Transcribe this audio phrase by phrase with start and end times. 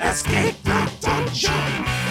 [0.00, 2.05] Escape the dungeon!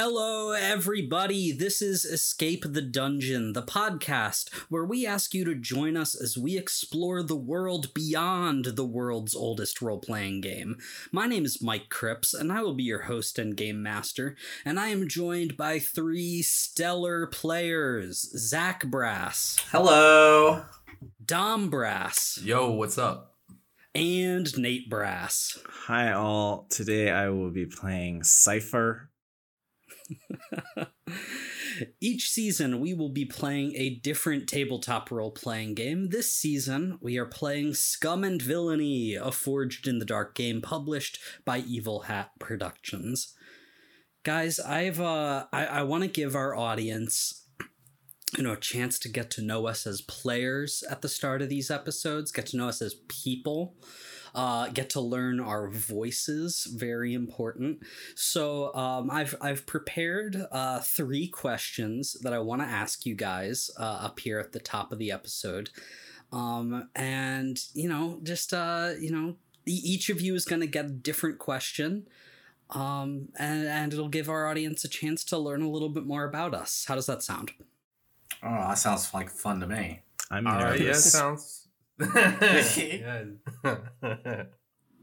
[0.00, 1.50] Hello, everybody.
[1.50, 6.38] This is Escape the Dungeon, the podcast where we ask you to join us as
[6.38, 10.76] we explore the world beyond the world's oldest role playing game.
[11.10, 14.36] My name is Mike Cripps, and I will be your host and game master.
[14.64, 20.62] And I am joined by three stellar players Zach Brass, Hello.
[21.24, 23.34] Dom Brass, Yo, what's up?
[23.96, 25.58] and Nate Brass.
[25.66, 26.68] Hi, all.
[26.70, 29.10] Today I will be playing Cypher.
[32.00, 36.08] Each season, we will be playing a different tabletop role playing game.
[36.10, 41.18] This season, we are playing Scum and Villainy, a Forged in the Dark game published
[41.44, 43.34] by Evil Hat Productions.
[44.24, 47.46] Guys, I've uh, I, I want to give our audience
[48.36, 51.48] you know a chance to get to know us as players at the start of
[51.48, 53.76] these episodes, get to know us as people
[54.34, 57.78] uh, get to learn our voices very important
[58.14, 63.70] so um, i've i've prepared uh, three questions that i want to ask you guys
[63.78, 65.70] uh, up here at the top of the episode
[66.32, 70.86] um, and you know just uh, you know each of you is going to get
[70.86, 72.06] a different question
[72.70, 76.24] um, and, and it'll give our audience a chance to learn a little bit more
[76.24, 77.52] about us how does that sound
[78.42, 80.00] Oh, that sounds like fun to me.
[80.30, 81.12] I'm All right, yeah, nervous.
[81.12, 81.67] sounds.
[82.00, 83.24] Yeah.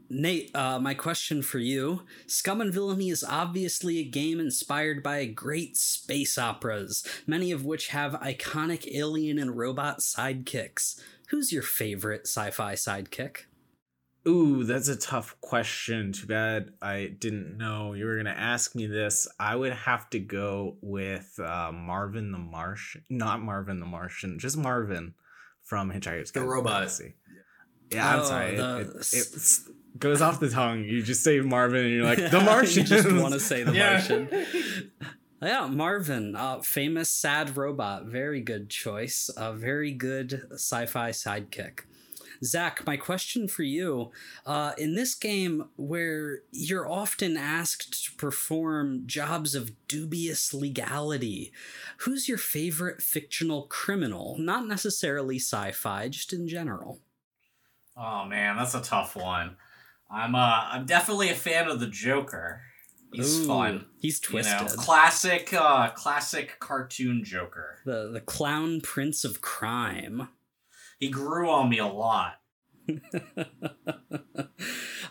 [0.08, 5.24] Nate, uh, my question for you Scum and Villainy is obviously a game inspired by
[5.26, 11.00] great space operas, many of which have iconic alien and robot sidekicks.
[11.28, 13.46] Who's your favorite sci fi sidekick?
[14.28, 16.12] Ooh, that's a tough question.
[16.12, 19.28] Too bad I didn't know you were going to ask me this.
[19.38, 23.04] I would have to go with uh, Marvin the Martian.
[23.08, 25.14] Not Marvin the Martian, just Marvin
[25.66, 26.72] from Hitchhiker's Guide to robot.
[26.80, 27.14] Galaxy.
[27.92, 28.54] Yeah, I'm Oh, sorry.
[28.54, 29.68] It- the- it, it s-
[29.98, 30.82] goes off the tongue.
[30.84, 32.86] You just say Marvin and you're like, the you Martian.
[32.86, 33.92] just want to say the Yeah.
[33.92, 34.28] Martian.
[35.42, 38.06] Yeah, Marvin, uh, famous sad robot.
[38.06, 39.28] Very good choice.
[39.36, 41.80] A very good sci fi sidekick.
[42.44, 44.10] Zach, my question for you
[44.44, 51.52] uh, in this game, where you're often asked to perform jobs of dubious legality,
[51.98, 54.36] who's your favorite fictional criminal?
[54.38, 57.00] Not necessarily sci fi, just in general.
[57.96, 59.56] Oh man, that's a tough one.
[60.10, 62.60] I'm uh I'm definitely a fan of the Joker.
[63.12, 63.86] He's Ooh, fun.
[64.00, 64.68] He's You twisted.
[64.68, 67.78] know, classic uh classic cartoon Joker.
[67.86, 70.28] the, the clown prince of crime.
[70.98, 72.40] He grew on me a lot.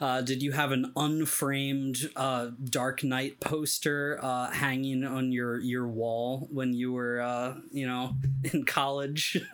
[0.01, 5.85] uh, did you have an unframed uh, Dark Knight poster uh, hanging on your your
[5.87, 8.15] wall when you were uh, you know
[8.53, 9.37] in college?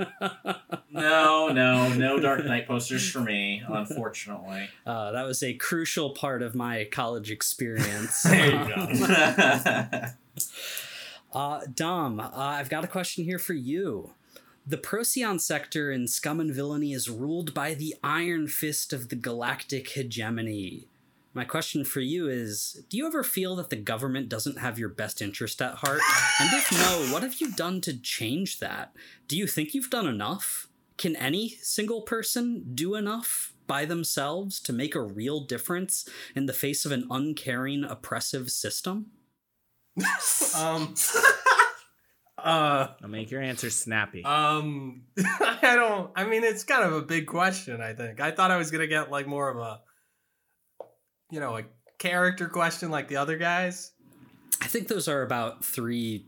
[0.93, 4.67] No, no, no Dark Knight posters for me, unfortunately.
[4.85, 8.23] uh, that was a crucial part of my college experience.
[8.23, 10.07] There you go.
[11.33, 14.11] Uh, Dom, uh, I've got a question here for you.
[14.65, 19.15] The Procyon sector in Scum and Villainy is ruled by the iron fist of the
[19.15, 20.87] galactic hegemony.
[21.33, 24.89] My question for you is Do you ever feel that the government doesn't have your
[24.89, 26.01] best interest at heart?
[26.39, 28.93] And if no, what have you done to change that?
[29.27, 30.67] Do you think you've done enough?
[30.95, 36.53] Can any single person do enough by themselves to make a real difference in the
[36.53, 39.07] face of an uncaring, oppressive system?
[40.55, 40.93] um.
[42.43, 42.87] Uh.
[43.01, 44.23] I'll make your answer snappy.
[44.23, 45.03] Um.
[45.17, 46.11] I don't.
[46.15, 47.81] I mean, it's kind of a big question.
[47.81, 48.19] I think.
[48.19, 49.81] I thought I was gonna get like more of a,
[51.31, 51.63] you know, a
[51.99, 53.91] character question like the other guys.
[54.61, 56.25] I think those are about three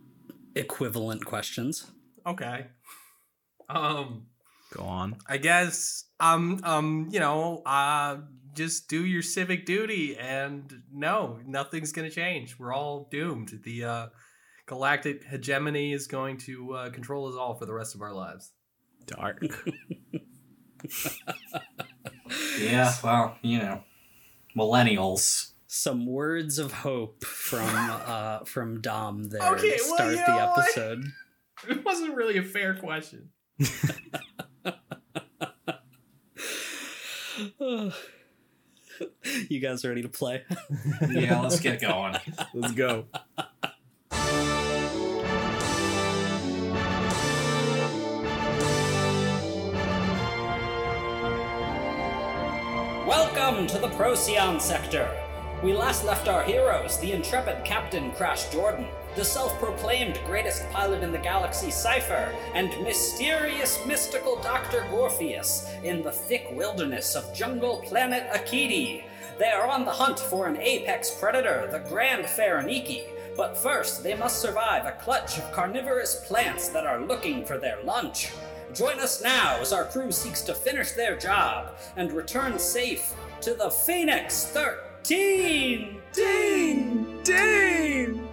[0.56, 1.92] equivalent questions.
[2.26, 2.68] Okay.
[3.70, 4.28] Um.
[4.74, 5.18] Go on.
[5.28, 8.18] I guess um um you know uh
[8.56, 12.58] just do your civic duty and no nothing's gonna change.
[12.58, 13.62] We're all doomed.
[13.64, 14.08] The uh,
[14.74, 18.54] galactic hegemony is going to uh, control us all for the rest of our lives.
[19.06, 19.40] Dark.
[22.60, 23.84] yeah, well, you know.
[24.58, 25.52] Millennials.
[25.68, 30.28] Some words of hope from uh, from Dom there Okay, to well, start you the
[30.28, 30.60] know what?
[30.64, 31.04] episode.
[31.70, 33.30] It wasn't really a fair question.
[39.50, 40.44] you guys ready to play?
[41.10, 42.18] Yeah, let's get going.
[42.54, 43.06] Let's go.
[53.16, 55.08] Welcome to the Procyon sector.
[55.62, 61.04] We last left our heroes, the intrepid Captain Crash Jordan, the self proclaimed greatest pilot
[61.04, 64.88] in the galaxy Cypher, and mysterious mystical Dr.
[64.90, 69.04] Gorpheus in the thick wilderness of jungle planet Aketi.
[69.38, 73.04] They are on the hunt for an apex predator, the Grand Faraniki,
[73.38, 77.78] but first they must survive a clutch of carnivorous plants that are looking for their
[77.84, 78.32] lunch.
[78.74, 83.54] Join us now as our crew seeks to finish their job and return safe to
[83.54, 86.02] the Phoenix 13!
[86.12, 87.20] Ding!
[87.24, 88.28] Ding!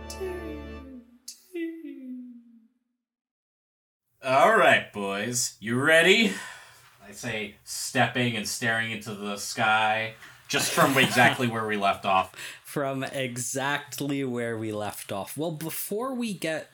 [4.25, 6.33] All right, boys, you ready?
[7.07, 10.15] I say, stepping and staring into the sky,
[10.49, 12.33] just from exactly where we left off.
[12.71, 15.37] From exactly where we left off.
[15.37, 16.73] Well, before we get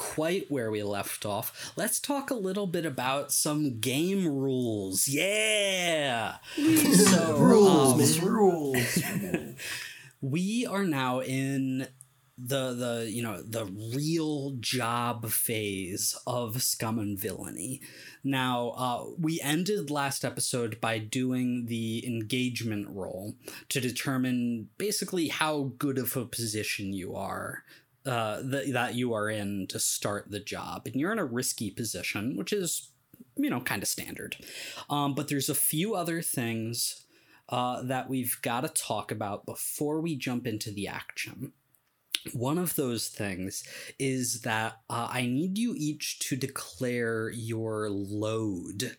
[0.00, 5.06] quite where we left off, let's talk a little bit about some game rules.
[5.06, 6.36] Yeah!
[6.56, 8.98] so, um, rules.
[10.22, 11.86] we are now in
[12.42, 17.82] the the you know the real job phase of scum and villainy
[18.24, 23.34] now uh, we ended last episode by doing the engagement roll
[23.68, 27.62] to determine basically how good of a position you are
[28.06, 30.86] uh, th- that you are in to start the job.
[30.86, 32.90] And you're in a risky position which is
[33.36, 34.36] you know kind of standard.
[34.88, 37.06] Um, but there's a few other things
[37.48, 41.52] uh, that we've got to talk about before we jump into the action
[42.32, 43.64] one of those things
[43.98, 48.96] is that uh, I need you each to declare your load.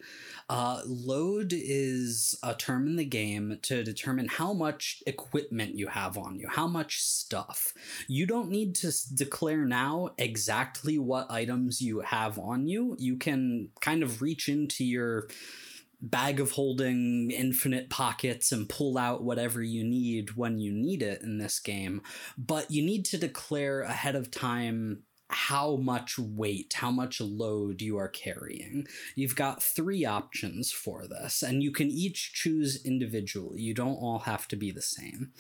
[0.50, 6.18] Uh, load is a term in the game to determine how much equipment you have
[6.18, 7.74] on you, how much stuff.
[8.08, 12.96] You don't need to declare now exactly what items you have on you.
[13.00, 15.28] You can kind of reach into your
[16.02, 21.22] bag of holding infinite pockets and pull out whatever you need when you need it
[21.22, 22.02] in this game
[22.38, 27.98] but you need to declare ahead of time how much weight, how much load you
[27.98, 28.86] are carrying.
[29.16, 33.62] You've got three options for this, and you can each choose individually.
[33.62, 35.32] You don't all have to be the same.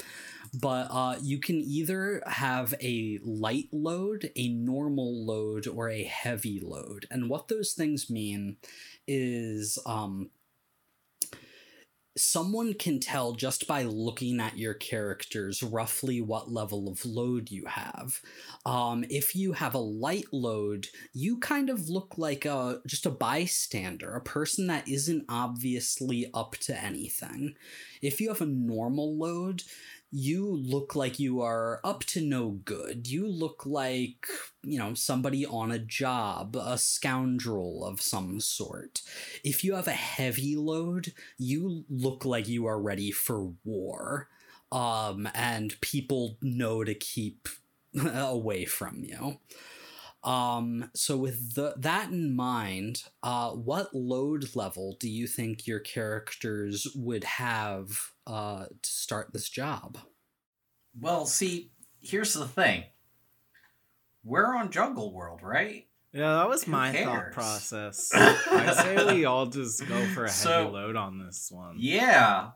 [0.54, 6.62] But uh, you can either have a light load, a normal load, or a heavy
[6.64, 7.06] load.
[7.12, 8.58] And what those things mean
[9.08, 10.30] is um,
[12.18, 17.66] someone can tell just by looking at your characters roughly what level of load you
[17.66, 18.20] have.
[18.66, 23.12] Um, if you have a light load, you kind of look like a just a
[23.12, 27.56] bystander, a person that isn't obviously up to anything.
[28.02, 29.64] If you have a normal load,
[30.12, 33.08] you look like you are up to no good.
[33.08, 34.28] You look like,
[34.62, 39.02] you know, somebody on a job, a scoundrel of some sort.
[39.44, 44.28] If you have a heavy load, you look like you are ready for war.
[44.72, 47.48] Um, and people know to keep
[48.14, 49.38] away from you.
[50.24, 55.80] Um, so with the, that in mind, uh, what load level do you think your
[55.80, 59.98] characters would have uh, to start this job?
[61.00, 62.84] Well, see, here's the thing.
[64.24, 65.88] We're on Jungle World, right?
[66.14, 68.12] Yeah, that was Who my thought process.
[68.16, 71.76] I say we all just go for a heavy So- load on this one.
[71.80, 72.50] Yeah.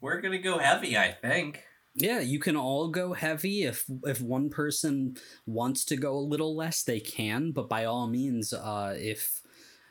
[0.00, 1.62] We're gonna go heavy, I think.
[1.94, 3.64] Yeah, you can all go heavy.
[3.64, 7.52] If if one person wants to go a little less, they can.
[7.52, 9.42] But by all means, uh, if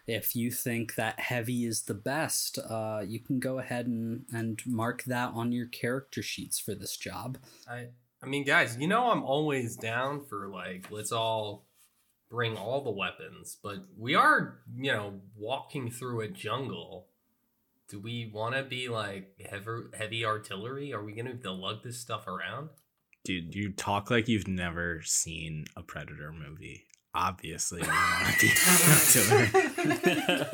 [0.10, 4.62] if you think that heavy is the best, uh, you can go ahead and and
[4.66, 7.38] mark that on your character sheets for this job.
[7.70, 7.90] I
[8.22, 11.66] I mean, guys, you know I'm always down for like let's all
[12.30, 17.08] bring all the weapons, but we are, you know, walking through a jungle.
[17.88, 20.94] Do we want to be like heavy heavy artillery?
[20.94, 22.70] Are we going to have to lug this stuff around?
[23.24, 26.86] Dude, you talk like you've never seen a Predator movie.
[27.16, 28.52] Obviously, we want to be
[28.90, 30.50] artillery.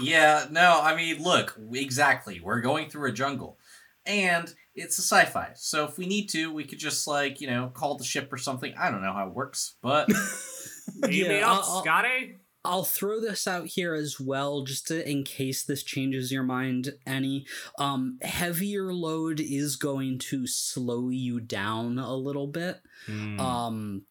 [0.00, 2.40] yeah, no, I mean, look, exactly.
[2.42, 3.58] We're going through a jungle.
[4.04, 5.50] And it's a sci fi.
[5.54, 8.36] So if we need to, we could just, like, you know, call the ship or
[8.38, 8.74] something.
[8.78, 10.08] I don't know how it works, but.
[11.00, 12.38] Beam me Yeah, up, I'll- I'll- Scotty.
[12.64, 16.94] I'll throw this out here as well, just to, in case this changes your mind
[17.06, 17.44] any.
[17.78, 22.80] Um, heavier load is going to slow you down a little bit.
[23.06, 23.40] Hmm.
[23.40, 24.02] Um,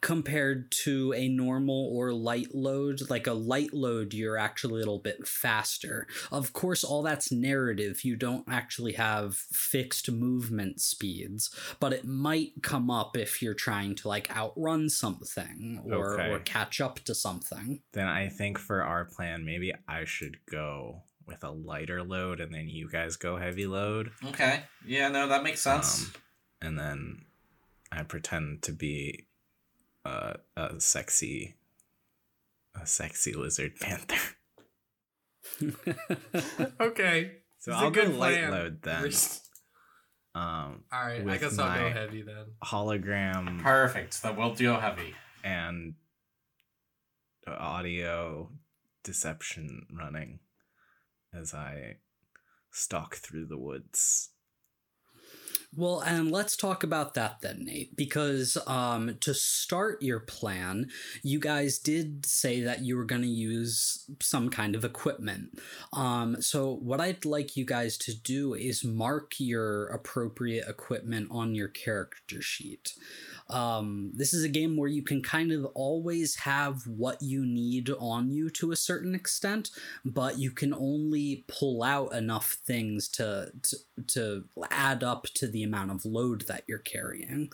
[0.00, 4.98] compared to a normal or light load like a light load you're actually a little
[4.98, 11.92] bit faster of course all that's narrative you don't actually have fixed movement speeds but
[11.92, 16.30] it might come up if you're trying to like outrun something or Okay.
[16.32, 21.02] or catch up to something Then I think for our plan, maybe I should go
[21.26, 24.12] with a lighter load and then you guys go heavy load.
[24.26, 24.62] Okay.
[24.84, 26.04] Yeah, no, that makes sense.
[26.04, 26.12] Um,
[26.62, 27.24] and then
[27.90, 29.25] I pretend to be
[30.06, 31.56] uh, a sexy,
[32.80, 34.36] a sexy lizard panther.
[36.80, 37.32] okay.
[37.58, 38.50] So It's a I'll go good light plan.
[38.50, 39.02] load then.
[39.02, 39.10] We're
[40.34, 42.44] Um, All right, I guess I'll go heavy then.
[42.64, 44.22] hologram Perfect.
[44.22, 45.14] Then we'll do heavy.
[45.42, 45.94] and
[47.48, 48.50] audio
[49.04, 50.40] deception running
[51.32, 51.96] as I
[52.70, 54.30] stalk through the woods.
[55.74, 60.88] Well, and let's talk about that then, Nate, because um, to start your plan,
[61.22, 65.58] you guys did say that you were going to use some kind of equipment.
[65.92, 71.54] Um, so, what I'd like you guys to do is mark your appropriate equipment on
[71.54, 72.94] your character sheet.
[73.48, 77.90] Um, this is a game where you can kind of always have what you need
[77.98, 79.70] on you to a certain extent,
[80.04, 83.76] but you can only pull out enough things to to,
[84.08, 87.50] to add up to the amount of load that you're carrying.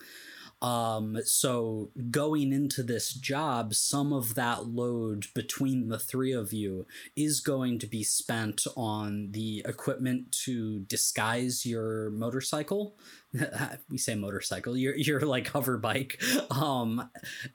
[0.62, 6.86] Um, so going into this job, some of that load between the three of you
[7.16, 12.96] is going to be spent on the equipment to disguise your motorcycle.
[13.90, 17.10] we say motorcycle, your your like hover bike, um,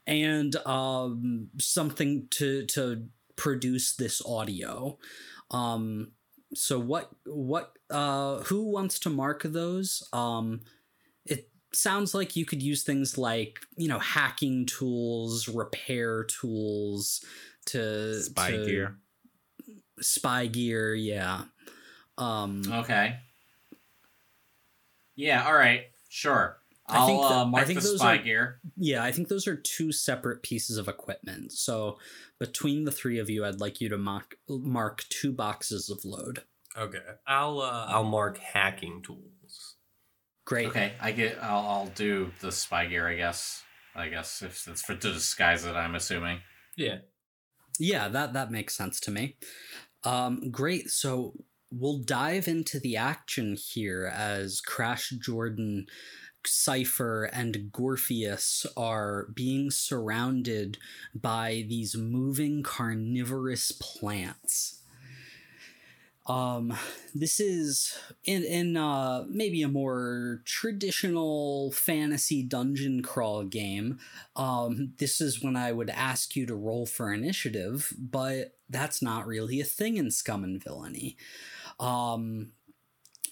[0.06, 3.06] and um, something to to
[3.38, 4.98] produce this audio.
[5.50, 6.12] Um,
[6.54, 10.08] so what what uh who wants to mark those?
[10.12, 10.62] Um,
[11.78, 17.24] sounds like you could use things like you know hacking tools, repair tools
[17.68, 18.98] to Spy to- gear.
[20.00, 21.44] spy gear, yeah.
[22.18, 23.20] Um, Okay.
[25.16, 25.86] Yeah, all right.
[26.10, 26.58] Sure.
[26.90, 28.60] I I'll think that- uh, I mark think the those spy are- gear.
[28.78, 31.52] Yeah, I think those are two separate pieces of equipment.
[31.52, 32.00] So
[32.40, 36.44] between the three of you, I'd like you to mark mark two boxes of load.
[36.78, 37.02] Okay.
[37.26, 39.32] I'll uh, I'll mark hacking tools.
[40.48, 40.70] Great.
[40.70, 41.38] Okay, I get.
[41.44, 43.06] I'll, I'll do the spy gear.
[43.06, 43.64] I guess.
[43.94, 46.40] I guess if it's for to disguise it, I'm assuming.
[46.78, 47.00] Yeah.
[47.80, 49.36] Yeah, that that makes sense to me.
[50.06, 50.90] Um, great.
[50.90, 51.34] So
[51.70, 55.88] we'll dive into the action here as Crash Jordan,
[56.46, 60.78] Cipher, and Gorpheus are being surrounded
[61.14, 64.77] by these moving carnivorous plants.
[66.28, 66.78] Um,
[67.16, 74.00] this is in in uh maybe a more traditional fantasy dungeon crawl game.
[74.36, 79.26] Um, this is when I would ask you to roll for initiative, but that's not
[79.26, 81.16] really a thing in Scum and Villainy.
[81.80, 82.52] Um,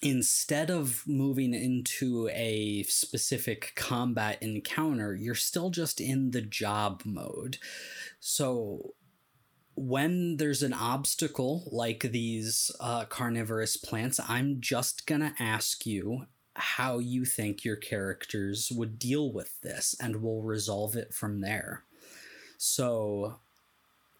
[0.01, 7.57] instead of moving into a specific combat encounter, you're still just in the job mode.
[8.19, 8.93] So
[9.75, 16.99] when there's an obstacle like these uh, carnivorous plants, I'm just gonna ask you how
[16.99, 21.83] you think your characters would deal with this, and we'll resolve it from there.
[22.57, 23.35] So,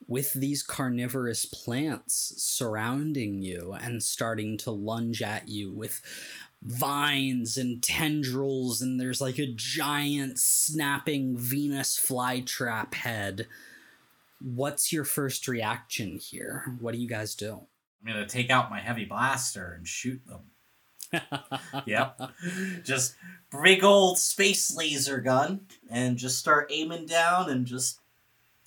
[0.08, 6.02] with these carnivorous plants surrounding you and starting to lunge at you with
[6.62, 13.48] vines and tendrils, and there's like a giant snapping Venus flytrap head.
[14.42, 16.75] What's your first reaction here?
[16.80, 17.62] What do you guys do?
[18.01, 20.42] I'm gonna take out my heavy blaster and shoot them.
[21.86, 22.20] Yep.
[22.84, 23.15] just
[23.63, 28.00] big old space laser gun and just start aiming down and just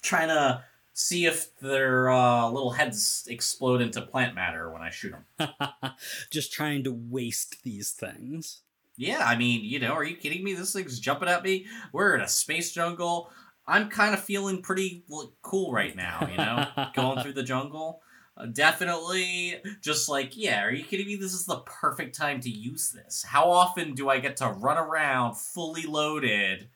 [0.00, 0.62] trying to
[0.98, 5.48] see if their uh, little heads explode into plant matter when I shoot them.
[6.30, 8.62] Just trying to waste these things.
[8.96, 10.54] Yeah, I mean, you know, are you kidding me?
[10.54, 11.66] This thing's jumping at me.
[11.92, 13.30] We're in a space jungle.
[13.68, 15.04] I'm kind of feeling pretty
[15.42, 18.00] cool right now, you know, going through the jungle.
[18.36, 21.16] Uh, definitely, just like, yeah, are you kidding me?
[21.16, 23.24] This is the perfect time to use this.
[23.24, 26.68] How often do I get to run around fully loaded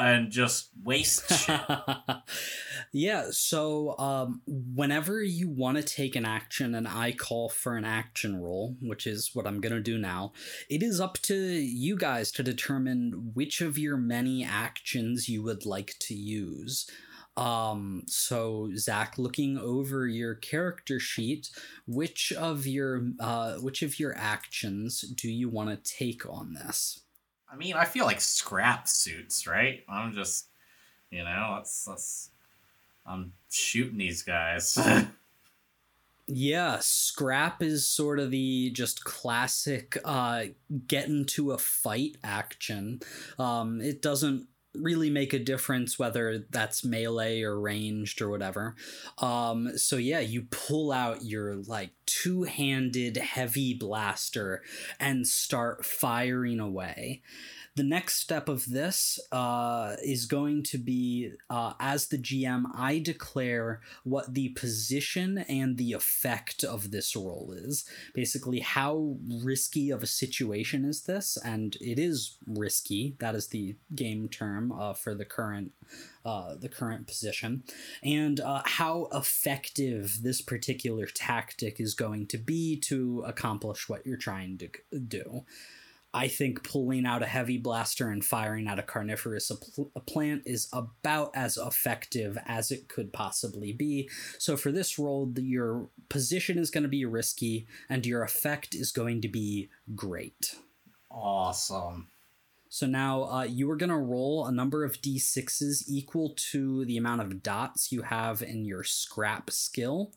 [0.00, 1.60] and just waste shit?
[2.92, 7.84] yeah, so um, whenever you want to take an action and I call for an
[7.84, 10.32] action roll, which is what I'm going to do now,
[10.68, 15.66] it is up to you guys to determine which of your many actions you would
[15.66, 16.88] like to use.
[17.36, 21.50] Um, so Zach, looking over your character sheet,
[21.86, 27.02] which of your uh, which of your actions do you want to take on this?
[27.50, 29.82] I mean, I feel like scrap suits, right?
[29.88, 30.48] I'm just,
[31.10, 32.30] You know, that's that's.
[33.06, 34.78] I'm shooting these guys.
[36.28, 40.46] Yeah, scrap is sort of the just classic uh
[40.88, 43.00] get into a fight action.
[43.38, 44.48] Um it doesn't
[44.80, 48.74] really make a difference whether that's melee or ranged or whatever.
[49.18, 54.62] Um so yeah, you pull out your like two-handed heavy blaster
[55.00, 57.22] and start firing away
[57.76, 62.98] the next step of this uh, is going to be uh, as the GM, I
[62.98, 67.84] declare what the position and the effect of this roll is.
[68.14, 71.36] Basically, how risky of a situation is this?
[71.44, 73.14] And it is risky.
[73.18, 75.72] That is the game term uh, for the current.
[76.24, 77.62] Uh, the current position,
[78.02, 84.16] and uh, how effective this particular tactic is going to be to accomplish what you're
[84.16, 84.68] trying to
[84.98, 85.44] do.
[86.16, 90.00] I think pulling out a heavy blaster and firing at a carnivorous a, pl- a
[90.00, 94.08] plant is about as effective as it could possibly be.
[94.38, 98.74] So for this roll, the, your position is going to be risky, and your effect
[98.74, 100.54] is going to be great.
[101.10, 102.08] Awesome.
[102.70, 106.96] So now uh, you are going to roll a number of d6s equal to the
[106.96, 110.14] amount of dots you have in your scrap skill,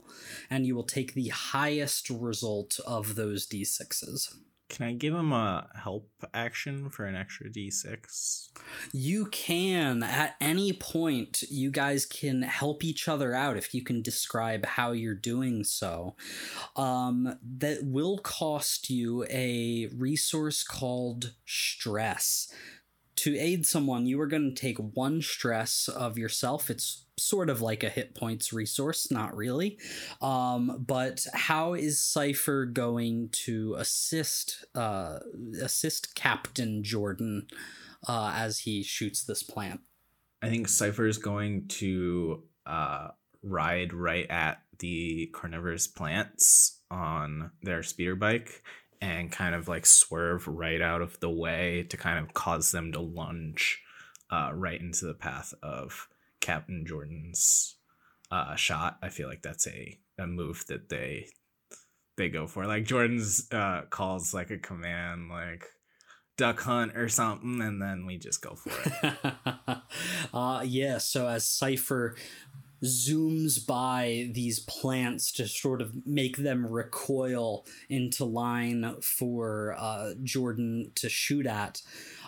[0.50, 4.34] and you will take the highest result of those d6s.
[4.70, 8.50] Can I give him a help action for an extra d6?
[8.94, 10.04] You can.
[10.04, 14.92] At any point, you guys can help each other out if you can describe how
[14.92, 16.16] you're doing so.
[16.76, 22.54] Um, that will cost you a resource called stress.
[23.20, 26.70] To aid someone, you are going to take one stress of yourself.
[26.70, 29.78] It's sort of like a hit points resource, not really.
[30.22, 35.20] Um, but how is Cipher going to assist uh,
[35.62, 37.48] assist Captain Jordan
[38.08, 39.82] uh, as he shoots this plant?
[40.42, 43.10] I think Cipher is going to uh,
[43.44, 48.64] ride right at the carnivorous plants on their speeder bike
[49.02, 52.92] and kind of like swerve right out of the way to kind of cause them
[52.92, 53.82] to lunge
[54.30, 56.08] uh, right into the path of
[56.42, 57.76] Captain Jordan's
[58.32, 58.98] uh, shot.
[59.02, 61.28] I feel like that's a, a move that they
[62.18, 62.68] they go for.
[62.68, 65.66] Like Jordan's uh, calls like a command, like
[66.38, 68.72] duck hunt or something, and then we just go for
[69.04, 69.78] it.
[70.34, 70.98] uh, yeah.
[71.00, 72.16] So as Cipher
[72.84, 80.92] zooms by these plants to sort of make them recoil into line for uh, Jordan
[80.96, 81.82] to shoot at.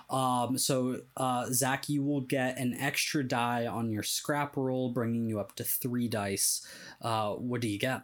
[0.09, 5.25] Um, so, uh, Zach, you will get an extra die on your scrap roll, bringing
[5.25, 6.65] you up to three dice.
[7.01, 8.01] Uh, what do you get?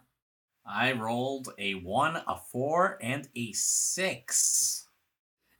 [0.66, 4.87] I rolled a one, a four, and a six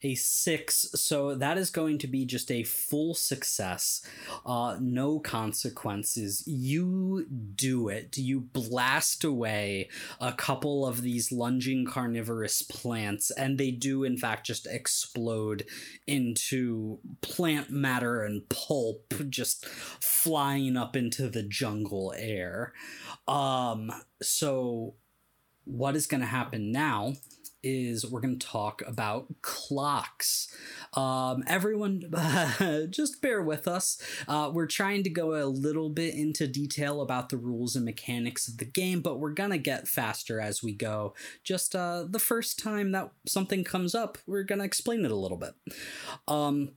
[0.03, 4.03] a six so that is going to be just a full success.
[4.47, 6.45] Uh no consequences.
[6.47, 8.17] You do it.
[8.17, 9.89] You blast away
[10.21, 15.65] a couple of these lunging carnivorous plants and they do in fact just explode
[16.07, 22.73] into plant matter and pulp just flying up into the jungle air.
[23.27, 23.91] Um
[24.23, 24.95] so
[25.65, 27.13] what is going to happen now
[27.63, 30.55] is we're going to talk about clocks.
[30.95, 32.03] Um, everyone,
[32.91, 34.01] just bear with us.
[34.27, 38.49] Uh, we're trying to go a little bit into detail about the rules and mechanics
[38.49, 41.15] of the game, but we're going to get faster as we go.
[41.43, 45.17] Just uh, the first time that something comes up, we're going to explain it a
[45.17, 45.55] little bit.
[46.27, 46.73] Um,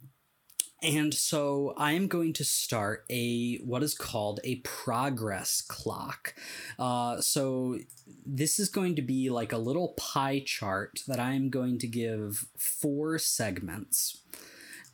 [0.82, 6.34] and so I am going to start a what is called a progress clock.
[6.80, 7.80] Uh, so
[8.26, 11.88] this is going to be like a little pie chart that I am going to
[11.88, 14.22] give four segments.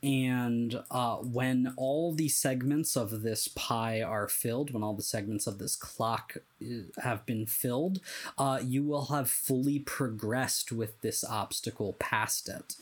[0.04, 5.48] And uh, when all the segments of this pie are filled, when all the segments
[5.48, 8.00] of this clock uh, have been filled,
[8.38, 12.76] uh, you will have fully progressed with this obstacle past it.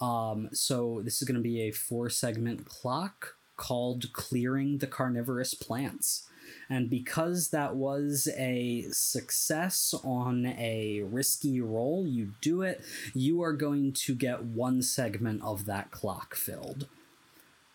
[0.00, 5.54] Um, so this is going to be a four segment clock called Clearing the Carnivorous
[5.54, 6.26] Plants.
[6.68, 12.80] And because that was a success on a risky roll, you do it,
[13.12, 16.88] you are going to get one segment of that clock filled.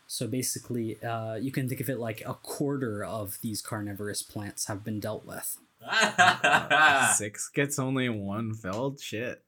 [0.07, 4.67] So basically, uh, you can think of it like a quarter of these carnivorous plants
[4.67, 5.57] have been dealt with.
[7.15, 8.99] Six gets only one filled?
[8.99, 9.43] Shit.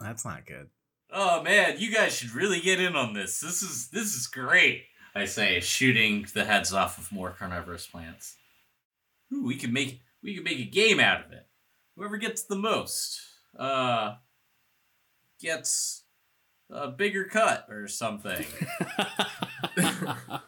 [0.00, 0.68] That's not good.
[1.10, 3.40] Oh man, you guys should really get in on this.
[3.40, 4.84] This is this is great.
[5.14, 8.36] I say, shooting the heads off of more carnivorous plants.
[9.32, 11.46] Ooh, we could make we could make a game out of it.
[11.96, 13.20] Whoever gets the most,
[13.58, 14.16] uh,
[15.40, 16.04] gets
[16.70, 18.44] a bigger cut or something.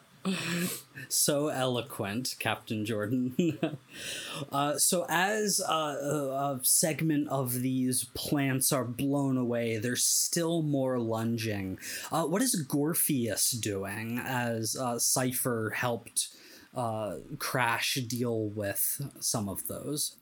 [1.07, 3.35] so eloquent, Captain Jordan.
[4.51, 10.61] uh, so, as uh, a, a segment of these plants are blown away, there's still
[10.61, 11.79] more lunging.
[12.11, 16.29] Uh, what is Gorpheus doing as uh, Cypher helped
[16.75, 20.17] uh, Crash deal with some of those?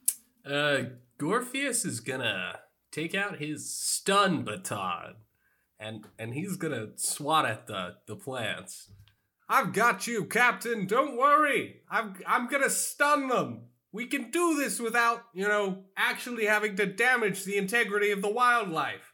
[0.45, 0.83] Uh,
[1.17, 2.59] Gorpheus is gonna
[2.91, 5.15] take out his stun baton,
[5.79, 8.89] and and he's gonna swat at the the plants.
[9.49, 10.85] I've got you, Captain.
[10.85, 11.81] Don't worry.
[11.89, 13.61] I'm I'm gonna stun them.
[13.91, 18.31] We can do this without, you know, actually having to damage the integrity of the
[18.31, 19.13] wildlife.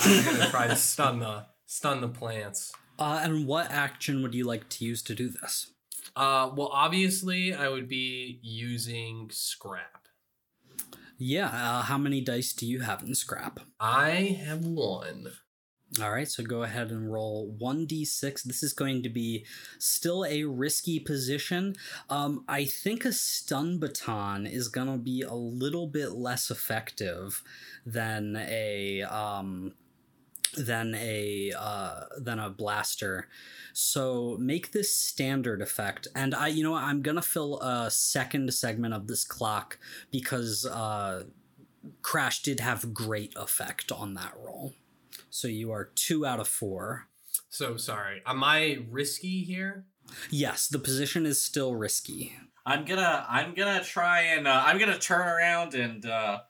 [0.00, 2.72] I'm gonna try to stun the stun the plants.
[2.98, 5.72] Uh, and what action would you like to use to do this?
[6.16, 10.08] Uh, well, obviously, I would be using scrap.
[11.16, 13.60] Yeah, uh, how many dice do you have in scrap?
[13.78, 15.32] I have one.
[16.00, 18.44] All right, so go ahead and roll 1d6.
[18.44, 19.44] This is going to be
[19.80, 21.74] still a risky position.
[22.08, 27.42] Um, I think a stun baton is going to be a little bit less effective
[27.84, 29.72] than a um,
[30.56, 33.28] than a uh, than a blaster.
[33.72, 36.06] So make this standard effect.
[36.14, 39.78] And I, you know, I'm gonna fill a second segment of this clock
[40.10, 41.24] because uh,
[42.02, 44.74] Crash did have great effect on that roll.
[45.30, 47.06] So you are two out of four.
[47.48, 48.22] So sorry.
[48.26, 49.86] Am I risky here?
[50.30, 52.36] Yes, the position is still risky.
[52.66, 56.40] I'm gonna I'm gonna try and uh, I'm gonna turn around and uh,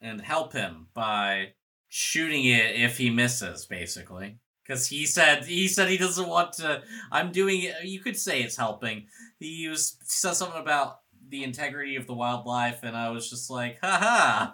[0.00, 1.52] and help him by
[1.88, 4.38] shooting it if he misses, basically.
[4.62, 6.82] Because he said he said he doesn't want to.
[7.12, 7.84] I'm doing it.
[7.84, 9.06] You could say it's helping.
[9.38, 13.50] He was he said something about the integrity of the wildlife, and I was just
[13.50, 14.52] like, haha.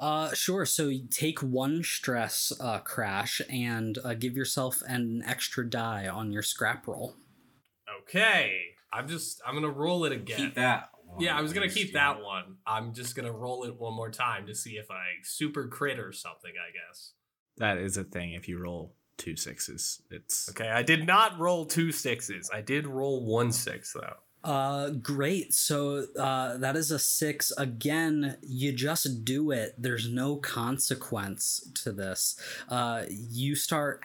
[0.00, 0.64] Uh, sure.
[0.64, 6.42] So take one stress uh, crash and uh, give yourself an extra die on your
[6.42, 7.16] scrap roll.
[8.02, 8.60] Okay.
[8.92, 10.36] I'm just I'm gonna roll it again.
[10.36, 10.90] Keep that.
[11.04, 12.56] one, Yeah, I was gonna keep that one.
[12.66, 16.12] I'm just gonna roll it one more time to see if I super crit or
[16.12, 17.12] something, I guess.
[17.58, 18.32] That is a thing.
[18.32, 22.50] If you roll two sixes, it's Okay, I did not roll two sixes.
[22.52, 24.16] I did roll one six though.
[24.48, 25.52] Uh, great.
[25.52, 27.52] So uh, that is a six.
[27.58, 29.74] Again, you just do it.
[29.76, 32.34] There's no consequence to this.
[32.66, 34.00] Uh, you start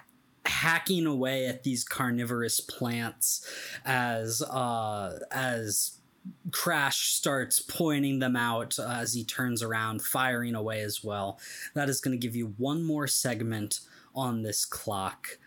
[0.46, 3.50] hacking away at these carnivorous plants
[3.86, 6.00] as uh, as
[6.52, 11.40] Crash starts pointing them out uh, as he turns around, firing away as well.
[11.74, 13.80] That is going to give you one more segment
[14.14, 15.38] on this clock.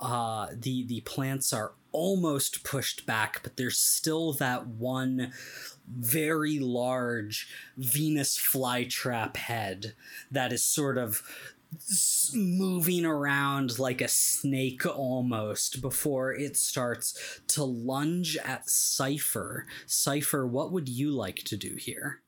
[0.00, 5.32] Uh, the the plants are almost pushed back, but there's still that one
[5.86, 9.94] very large Venus flytrap head
[10.30, 11.22] that is sort of
[12.34, 19.66] moving around like a snake almost before it starts to lunge at Cypher.
[19.86, 22.22] Cypher, what would you like to do here?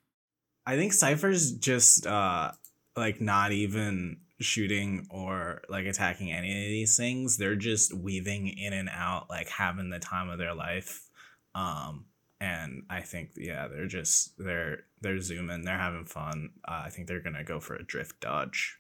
[0.67, 2.53] I think Cypher's just uh
[2.97, 7.37] like not even shooting or like attacking any of these things.
[7.37, 11.07] They're just weaving in and out, like having the time of their life.
[11.55, 12.07] Um
[12.41, 16.51] and I think yeah, they're just they're they're zooming, they're having fun.
[16.67, 18.79] Uh, I think they're gonna go for a drift dodge.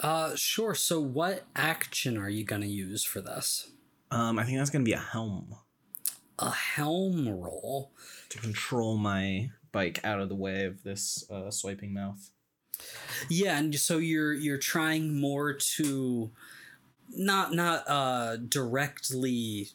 [0.00, 0.74] Uh, sure.
[0.74, 3.70] So, what action are you gonna use for this?
[4.10, 5.54] Um, I think that's gonna be a helm
[6.38, 7.92] A helm roll.
[8.30, 12.30] to control my bike out of the way of this uh, swiping mouth.
[13.28, 16.30] Yeah, and so you're you're trying more to
[17.10, 19.68] not not uh directly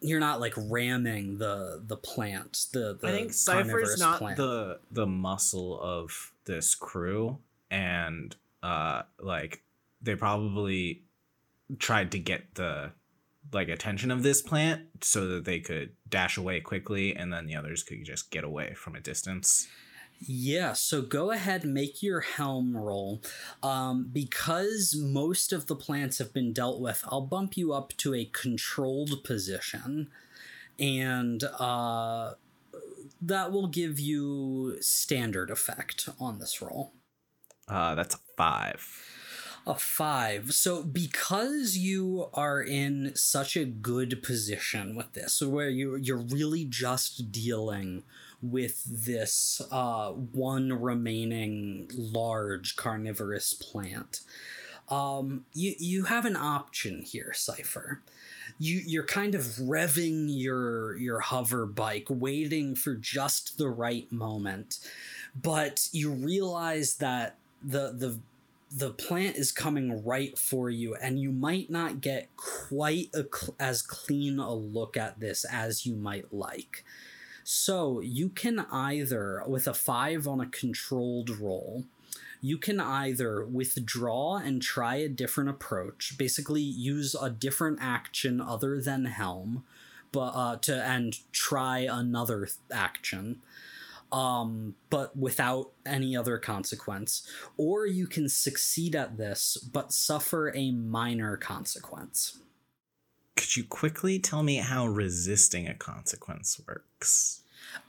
[0.00, 4.36] you're not like ramming the the plant the, the I think Cypher's not plant.
[4.36, 7.38] the the muscle of this crew,
[7.70, 9.62] and uh, like
[10.02, 11.02] they probably
[11.78, 12.92] tried to get the
[13.52, 17.56] like attention of this plant so that they could dash away quickly, and then the
[17.56, 19.68] others could just get away from a distance.
[20.20, 23.22] Yeah, so go ahead and make your helm roll.
[23.62, 28.14] Um, because most of the plants have been dealt with, I'll bump you up to
[28.14, 30.10] a controlled position.
[30.78, 32.32] And uh,
[33.20, 36.92] that will give you standard effect on this roll.
[37.68, 39.04] Uh, that's a five.
[39.66, 40.52] A five.
[40.52, 46.64] So because you are in such a good position with this, where you you're really
[46.64, 48.02] just dealing
[48.42, 54.20] with this uh, one remaining large carnivorous plant,
[54.88, 58.02] um, you you have an option here, Cipher.
[58.58, 64.78] You you're kind of revving your your hover bike, waiting for just the right moment,
[65.40, 68.18] but you realize that the the
[68.70, 73.26] the plant is coming right for you, and you might not get quite a
[73.60, 76.84] as clean a look at this as you might like.
[77.50, 81.84] So you can either, with a five on a controlled roll,
[82.42, 88.82] you can either withdraw and try a different approach, basically use a different action other
[88.82, 89.64] than helm,
[90.12, 93.40] but uh, to and try another th- action
[94.12, 97.26] um, but without any other consequence.
[97.56, 102.40] Or you can succeed at this, but suffer a minor consequence.
[103.38, 107.42] Could you quickly tell me how resisting a consequence works?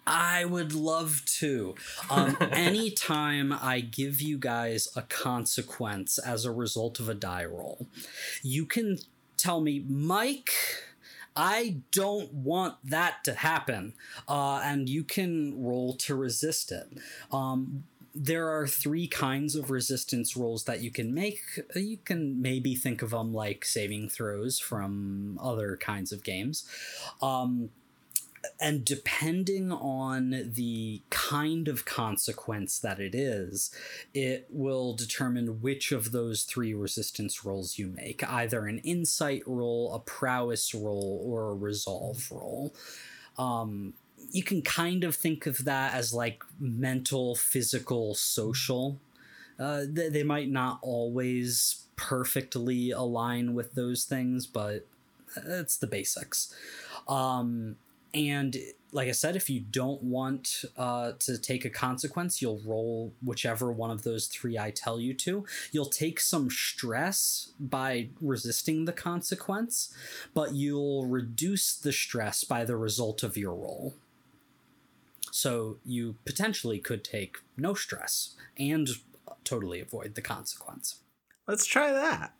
[0.06, 1.74] I would love to.
[2.08, 7.88] Um, anytime I give you guys a consequence as a result of a die roll,
[8.44, 9.00] you can
[9.38, 10.52] tell me, Mike.
[11.36, 13.94] I don't want that to happen.
[14.28, 16.90] Uh, and you can roll to resist it.
[17.32, 21.41] Um, there are three kinds of resistance rolls that you can make.
[21.76, 26.65] You can maybe think of them like saving throws from other kinds of games.
[27.22, 27.69] Um,
[28.60, 33.72] and depending on the kind of consequence that it is,
[34.13, 39.93] it will determine which of those three resistance rolls you make either an insight roll,
[39.93, 42.74] a prowess roll, or a resolve roll.
[43.38, 43.93] Um,
[44.32, 49.00] you can kind of think of that as like mental, physical, social.
[49.60, 54.86] Uh, they, they might not always perfectly align with those things, but
[55.36, 56.54] it's the basics.
[57.08, 57.76] Um,
[58.13, 58.58] and
[58.92, 63.72] like I said, if you don't want uh, to take a consequence, you'll roll whichever
[63.72, 65.46] one of those three I tell you to.
[65.72, 69.94] You'll take some stress by resisting the consequence,
[70.34, 73.96] but you'll reduce the stress by the result of your roll.
[75.32, 78.89] So you potentially could take no stress and
[79.44, 81.00] totally avoid the consequence.
[81.48, 82.34] Let's try that.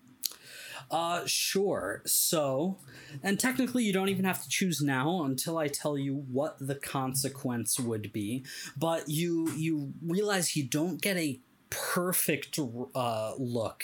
[0.92, 2.02] Uh, sure.
[2.06, 2.78] So,
[3.22, 6.76] and technically, you don't even have to choose now until I tell you what the
[6.76, 8.44] consequence would be.
[8.78, 12.60] But you you realize you don't get a perfect
[12.96, 13.84] uh, look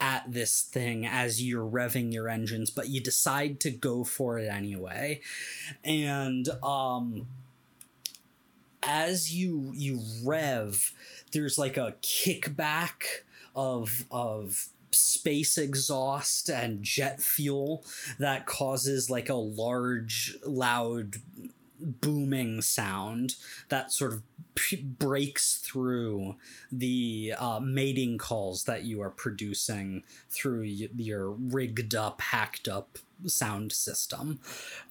[0.00, 4.48] at this thing as you're revving your engines, but you decide to go for it
[4.48, 5.20] anyway.
[5.84, 7.26] And um,
[8.82, 10.92] as you you rev,
[11.32, 13.02] there's like a kickback
[13.54, 17.84] of of space exhaust and jet fuel
[18.18, 21.16] that causes like a large loud
[21.80, 23.36] booming sound
[23.68, 24.22] that sort of
[24.54, 26.36] p- breaks through
[26.70, 32.98] the uh, mating calls that you are producing through y- your rigged up hacked up
[33.26, 34.40] sound system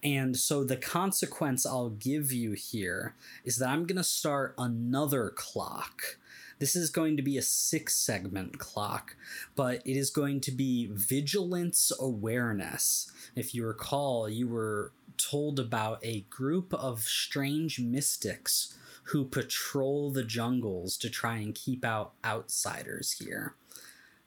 [0.04, 5.30] and so the consequence i'll give you here is that i'm going to start another
[5.30, 6.16] clock
[6.60, 9.16] this is going to be a six segment clock,
[9.56, 13.10] but it is going to be vigilance awareness.
[13.34, 20.24] If you recall, you were told about a group of strange mystics who patrol the
[20.24, 23.54] jungles to try and keep out outsiders here.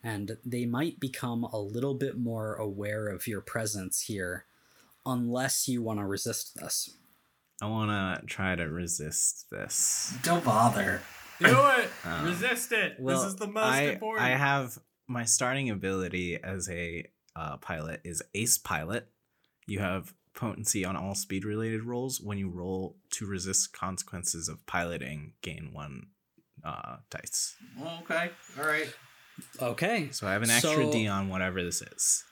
[0.03, 4.45] And they might become a little bit more aware of your presence here
[5.05, 6.97] unless you want to resist this.
[7.61, 10.13] I want to try to resist this.
[10.23, 11.01] Don't bother.
[11.39, 11.89] Do it.
[12.05, 12.97] Um, Resist it.
[12.99, 14.25] Well, this is the most I, important.
[14.25, 14.77] I have
[15.07, 19.07] my starting ability as a uh, pilot is Ace Pilot.
[19.65, 22.19] You have potency on all speed related rolls.
[22.21, 26.07] When you roll to resist consequences of piloting, gain one
[26.63, 27.55] uh, dice.
[28.01, 28.31] Okay.
[28.59, 28.93] All right.
[29.61, 30.09] Okay.
[30.11, 32.23] So I have an extra So- D on whatever this is.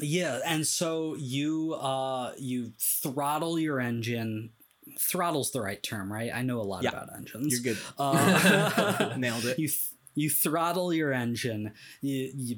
[0.00, 4.50] Yeah, and so you uh you throttle your engine.
[4.98, 6.30] Throttle's the right term, right?
[6.34, 6.90] I know a lot Yeah.
[6.90, 7.52] about engines.
[7.52, 7.82] You're good.
[7.98, 9.58] Uh, Nailed it.
[9.60, 11.72] You th- you throttle your engine.
[12.00, 12.56] You you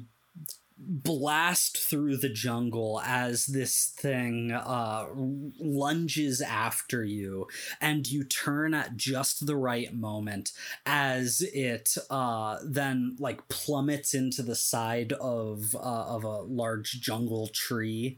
[0.77, 7.47] blast through the jungle as this thing uh, lunges after you,
[7.79, 10.51] and you turn at just the right moment
[10.85, 17.47] as it uh, then like plummets into the side of uh, of a large jungle
[17.47, 18.17] tree.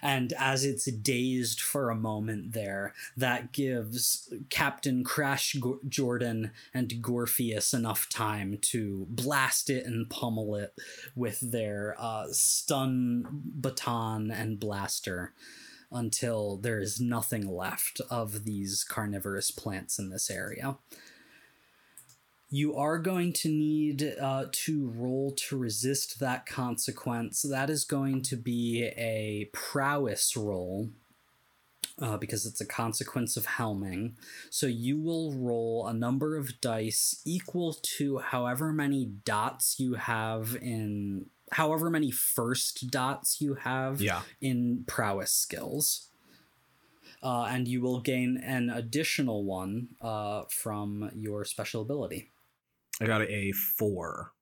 [0.00, 7.02] And as it's dazed for a moment there, that gives Captain Crash Go- Jordan and
[7.02, 10.74] Gorpheus enough time to blast it and pummel it
[11.14, 15.34] with their uh, stun baton and blaster
[15.90, 20.78] until there is nothing left of these carnivorous plants in this area.
[22.54, 27.40] You are going to need uh, to roll to resist that consequence.
[27.40, 30.90] That is going to be a prowess roll.
[32.00, 34.14] uh, because it's a consequence of helming.
[34.50, 40.56] So you will roll a number of dice equal to however many dots you have
[40.60, 44.22] in however many first dots you have Yeah.
[44.40, 46.08] in prowess skills.
[47.22, 52.31] Uh, and you will gain an additional one uh, from your special ability.
[53.00, 54.32] I got a four.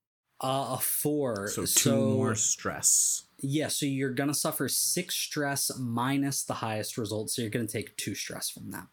[0.42, 1.48] Uh, a four.
[1.48, 3.26] So two more stress.
[3.38, 7.96] Yeah, so you're gonna suffer six stress minus the highest result, so you're gonna take
[7.96, 8.86] two stress from that.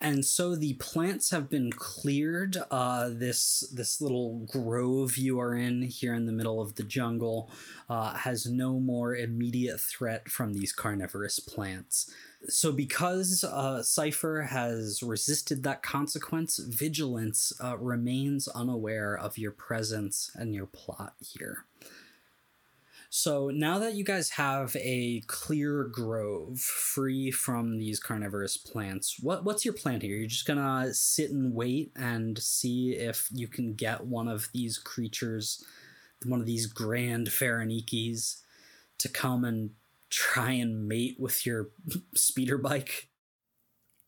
[0.00, 2.56] And so the plants have been cleared.
[2.70, 7.50] Uh, this this little grove you are in here in the middle of the jungle
[7.88, 12.10] uh, has no more immediate threat from these carnivorous plants.
[12.48, 20.30] So because uh, Cipher has resisted that consequence, Vigilance uh, remains unaware of your presence
[20.34, 21.64] and your plot here.
[23.14, 29.44] So now that you guys have a clear grove free from these carnivorous plants, what
[29.44, 30.16] what's your plan here?
[30.16, 34.78] You're just gonna sit and wait and see if you can get one of these
[34.78, 35.62] creatures,
[36.24, 38.40] one of these grand Faranikis,
[38.96, 39.72] to come and
[40.08, 41.68] try and mate with your
[42.14, 43.10] speeder bike.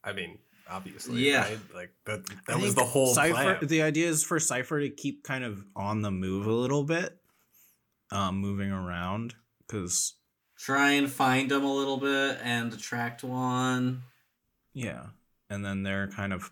[0.02, 1.42] I mean, obviously, Yeah.
[1.42, 1.58] right?
[1.74, 3.34] Like that, that was the whole Cypher.
[3.34, 3.66] plan.
[3.66, 7.18] The idea is for Cipher to keep kind of on the move a little bit,
[8.14, 9.34] um, moving around
[9.66, 10.14] because
[10.56, 14.02] Try and find them a little bit and attract one.
[14.72, 15.06] yeah,
[15.50, 16.50] and then they're kind of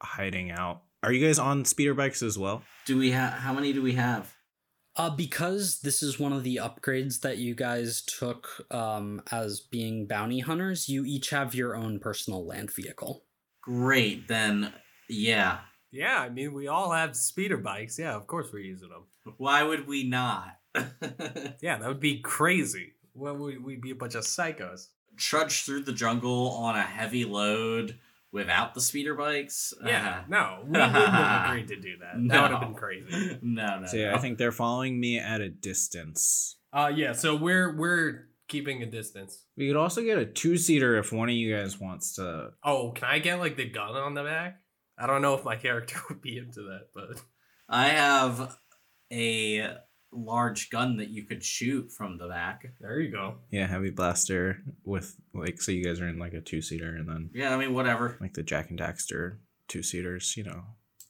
[0.00, 0.82] hiding out.
[1.02, 2.62] Are you guys on speeder bikes as well?
[2.86, 4.34] Do we have how many do we have?
[4.96, 10.06] Uh, because this is one of the upgrades that you guys took um, as being
[10.06, 13.24] bounty hunters, you each have your own personal land vehicle.
[13.62, 14.72] Great, then
[15.08, 15.60] yeah.
[15.92, 17.98] yeah, I mean, we all have speeder bikes.
[17.98, 19.04] Yeah, of course we're using them.
[19.36, 20.56] Why would we not?
[21.60, 22.92] Yeah, that would be crazy.
[23.14, 24.88] Well, we, we'd be a bunch of psychos.
[25.16, 27.98] Trudge through the jungle on a heavy load
[28.30, 29.74] without the speeder bikes?
[29.84, 32.12] Yeah, Uh, no, we wouldn't have agreed to do that.
[32.28, 32.66] That would have No.
[32.68, 33.38] been crazy.
[33.42, 33.86] no, no.
[33.86, 34.16] So yeah, no.
[34.16, 36.56] I think they're following me at a distance.
[36.72, 37.12] Uh, yeah.
[37.12, 39.44] So we're we're keeping a distance.
[39.56, 42.50] We could also get a two seater if one of you guys wants to.
[42.62, 44.60] Oh, can I get like the gun on the back?
[44.96, 47.20] I don't know if my character would be into that, but
[47.68, 48.56] I have
[49.12, 49.76] a
[50.12, 52.66] large gun that you could shoot from the back.
[52.80, 53.36] there you go.
[53.50, 57.08] Yeah, heavy blaster with like so you guys are in like a two seater and
[57.08, 58.16] then Yeah, I mean whatever.
[58.20, 60.34] like the Jak and Daxter two seaters.
[60.36, 60.62] You know,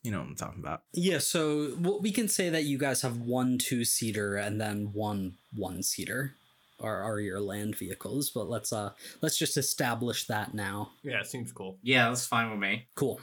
[0.02, 0.82] you know what I'm talking about.
[0.92, 4.90] Yeah, so well, we can say that you guys have one two seater and then
[4.92, 6.34] one one seater
[6.80, 8.90] are, are your land vehicles, but let's uh
[9.22, 10.90] let's just establish that now.
[11.02, 11.78] Yeah, it seems cool.
[11.82, 12.86] Yeah, that's fine with me.
[12.94, 13.20] Cool.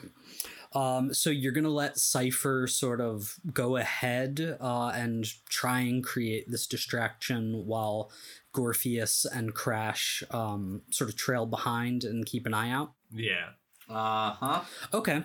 [0.75, 6.51] Um, so you're gonna let Cipher sort of go ahead uh, and try and create
[6.51, 8.11] this distraction while
[8.53, 12.91] Gorpheus and Crash um, sort of trail behind and keep an eye out.
[13.11, 13.51] Yeah.
[13.89, 14.61] Uh huh.
[14.93, 15.23] Okay.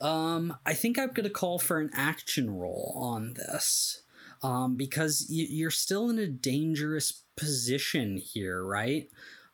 [0.00, 4.02] Um, I think I'm gonna call for an action roll on this,
[4.42, 9.10] um, because y- you're still in a dangerous position here, right?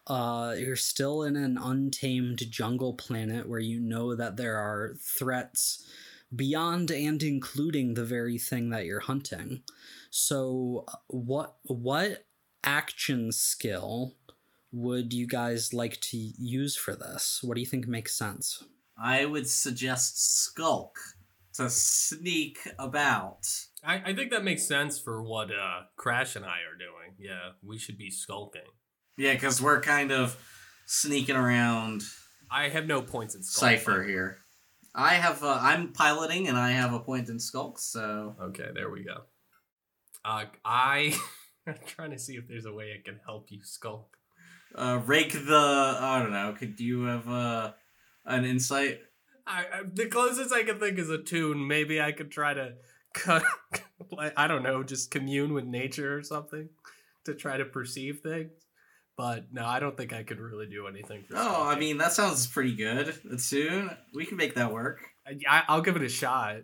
[0.06, 5.84] Uh, you're still in an untamed jungle planet where you know that there are threats
[6.34, 9.62] beyond and including the very thing that you're hunting.
[10.10, 12.26] So, uh, what what
[12.62, 14.14] action skill
[14.72, 17.40] would you guys like to use for this?
[17.42, 18.62] What do you think makes sense?
[18.98, 20.98] I would suggest Skulk
[21.54, 23.46] to sneak about.
[23.82, 27.14] I, I think that makes sense for what uh Crash and I are doing.
[27.18, 28.62] Yeah, we should be skulking.
[29.16, 30.36] Yeah, because we're kind of
[30.86, 32.02] sneaking around
[32.50, 33.60] I have no points in skulk.
[33.70, 34.38] Cipher here.
[34.94, 35.42] I have.
[35.42, 37.78] Uh, I'm piloting, and I have a point in Skulk.
[37.78, 39.22] So Okay, there we go.
[40.24, 41.14] Uh, I
[41.66, 44.16] I'm trying to see if there's a way I can help you skulk.
[44.74, 45.98] uh, rake the.
[46.00, 46.54] I don't know.
[46.58, 47.72] Could you have uh,
[48.24, 49.00] an insight?
[49.46, 51.66] I, I the closest I can think is attune.
[51.66, 52.74] Maybe I could try to
[53.12, 53.44] cut.
[54.36, 56.68] I don't know, just commune with nature or something
[57.24, 58.52] to try to perceive things.
[59.16, 61.24] But no, I don't think I could really do anything.
[61.24, 63.40] For Oh, I mean that sounds pretty good.
[63.40, 65.08] Soon we can make that work.
[65.26, 66.62] I, I'll give it a shot.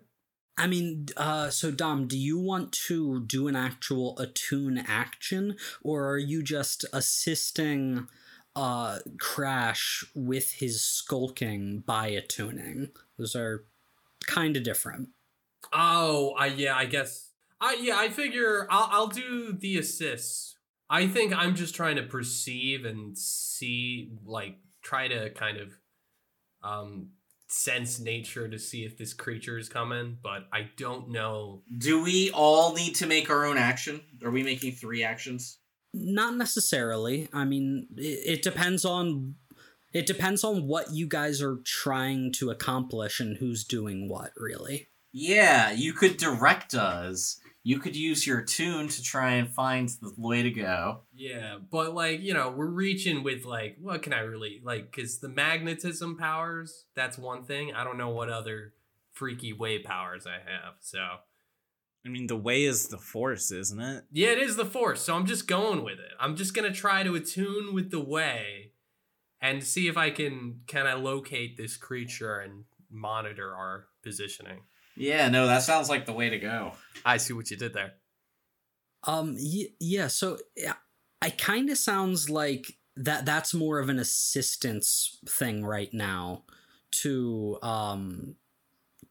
[0.59, 6.11] I mean, uh, so Dom, do you want to do an actual attune action, or
[6.11, 8.07] are you just assisting
[8.55, 12.91] uh, Crash with his skulking by attuning?
[13.19, 13.65] Those are
[14.27, 15.09] kind of different.
[15.73, 17.31] Oh, I yeah, I guess.
[17.61, 20.57] I yeah, I figure I'll I'll do the assists.
[20.91, 25.69] I think I'm just trying to perceive and see, like, try to kind of
[26.63, 27.11] um
[27.49, 31.63] sense nature to see if this creature is coming, but I don't know.
[31.79, 34.01] Do we all need to make our own action?
[34.25, 35.59] Are we making three actions?
[35.93, 37.29] Not necessarily.
[37.33, 39.35] I mean, it, it depends on
[39.93, 44.89] It depends on what you guys are trying to accomplish and who's doing what, really.
[45.13, 47.39] Yeah, you could direct us.
[47.65, 51.03] You could use your tune to try and find the way to go.
[51.15, 54.91] Yeah, but like you know, we're reaching with like what can I really like?
[54.91, 57.73] Because the magnetism powers, that's one thing.
[57.73, 58.73] I don't know what other
[59.13, 60.75] freaky way powers I have.
[60.81, 60.99] So
[62.05, 64.05] I mean, the way is the force, isn't it?
[64.11, 65.03] yeah, it is the force.
[65.03, 66.11] So I'm just going with it.
[66.19, 68.73] I'm just gonna try to attune with the way,
[69.41, 74.63] and see if I can can I locate this creature and monitor our positioning.
[74.97, 76.73] Yeah, no, that sounds like the way to go.
[77.05, 77.95] I see what you did there.
[79.05, 80.75] Um, y- yeah, so yeah,
[81.21, 86.43] I kind of sounds like that that's more of an assistance thing right now
[86.91, 88.37] to um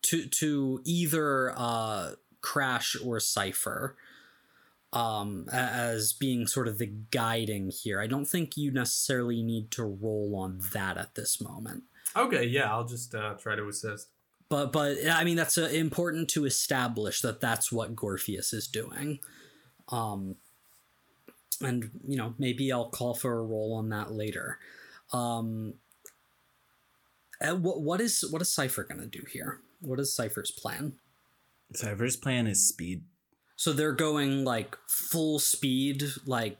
[0.04, 2.12] to to either uh
[2.42, 3.98] crash or cipher
[4.94, 8.00] um as being sort of the guiding here.
[8.00, 11.84] I don't think you necessarily need to roll on that at this moment.
[12.16, 14.10] Okay, yeah, I'll just uh, try to assist.
[14.52, 19.20] But but I mean that's uh, important to establish that that's what Gorpheus is doing.
[19.88, 20.36] Um
[21.62, 24.60] and you know, maybe I'll call for a roll on that later.
[25.14, 25.76] Um
[27.39, 29.62] what what is what is Cypher going to do here?
[29.80, 30.95] What is Cypher's plan?
[31.74, 33.06] Cypher's plan is speed.
[33.56, 36.58] So they're going like full speed like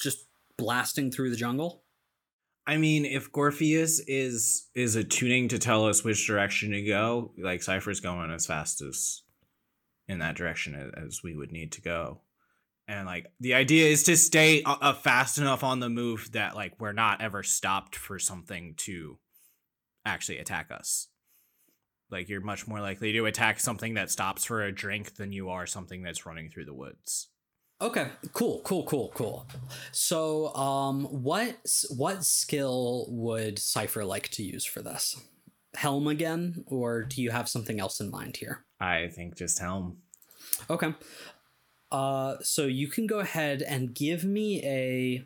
[0.00, 0.24] just
[0.56, 1.82] blasting through the jungle?
[2.68, 7.62] I mean, if Gorpheus is is attuning to tell us which direction to go, like
[7.62, 9.22] Cypher's going as fast as
[10.06, 12.20] in that direction as we would need to go.
[12.86, 16.78] And like the idea is to stay uh, fast enough on the move that like
[16.78, 19.18] we're not ever stopped for something to
[20.04, 21.08] actually attack us.
[22.10, 25.48] Like you're much more likely to attack something that stops for a drink than you
[25.48, 27.28] are something that's running through the woods.
[27.80, 29.46] Okay, cool, cool, cool, cool.
[29.92, 31.56] So, um, what
[31.90, 35.20] what skill would Cipher like to use for this?
[35.76, 38.64] Helm again, or do you have something else in mind here?
[38.80, 39.98] I think just helm.
[40.68, 40.92] Okay.
[41.92, 45.24] Uh, so you can go ahead and give me a.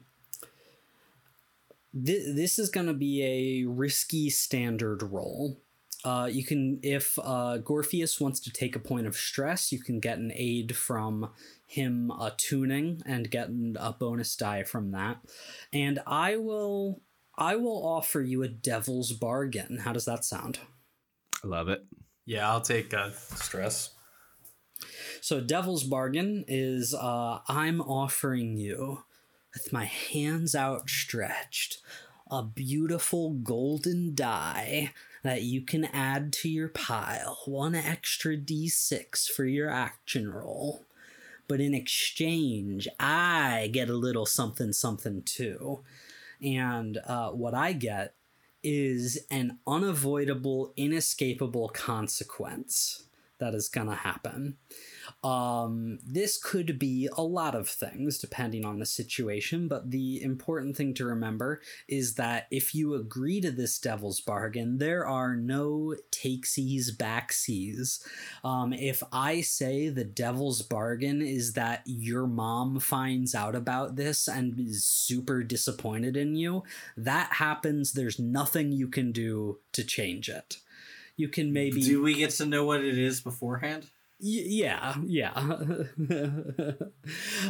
[2.05, 5.59] Th- this is going to be a risky standard roll.
[6.05, 10.01] Uh, you can, if uh, Gorpheus wants to take a point of stress, you can
[10.01, 11.31] get an aid from
[11.73, 15.19] him uh, tuning and get a bonus die from that.
[15.73, 17.01] And I will,
[17.37, 19.79] I will offer you a devil's bargain.
[19.85, 20.59] How does that sound?
[21.43, 21.85] I love it.
[22.25, 23.95] Yeah, I'll take uh, stress.
[25.21, 29.05] So Devil's Bargain is uh, I'm offering you,
[29.55, 31.79] with my hands outstretched,
[32.31, 34.93] a beautiful golden die
[35.23, 37.39] that you can add to your pile.
[37.45, 40.85] One extra d6 for your action roll.
[41.49, 45.83] But in exchange, I get a little something something too.
[46.41, 48.15] And uh, what I get
[48.63, 53.05] is an unavoidable, inescapable consequence
[53.39, 54.57] that is going to happen.
[55.25, 60.77] Um, this could be a lot of things depending on the situation, but the important
[60.77, 65.97] thing to remember is that if you agree to this devil's bargain, there are no
[66.11, 68.05] takesies, backsies.
[68.45, 74.29] Um, if I say the devil's bargain is that your mom finds out about this
[74.29, 76.63] and is super disappointed in you,
[76.97, 77.93] that happens.
[77.93, 80.59] There's nothing you can do to change it.
[81.17, 83.87] You can maybe Do we get to know what it is beforehand?
[84.25, 85.33] Yeah, yeah.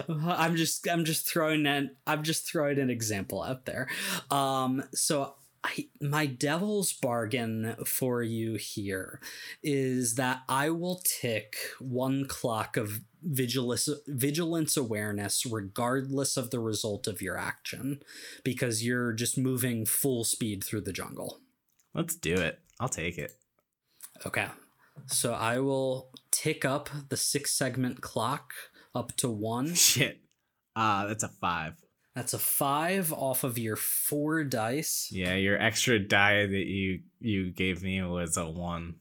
[0.09, 3.89] I'm just I'm just throwing an I'm just throwing an example out there.
[4.31, 9.21] Um so I, my devil's bargain for you here
[9.63, 17.07] is that I will tick one clock of vigilance vigilance awareness regardless of the result
[17.07, 18.03] of your action
[18.43, 21.39] because you're just moving full speed through the jungle.
[21.95, 22.59] Let's do it.
[22.81, 23.33] I'll take it.
[24.25, 24.47] Okay.
[25.07, 28.53] So I will tick up the six segment clock
[28.95, 29.75] up to one.
[29.75, 30.21] Shit.
[30.75, 31.75] Uh, that's a five.
[32.15, 35.09] That's a five off of your four dice.
[35.11, 38.97] Yeah, your extra die that you you gave me was a one.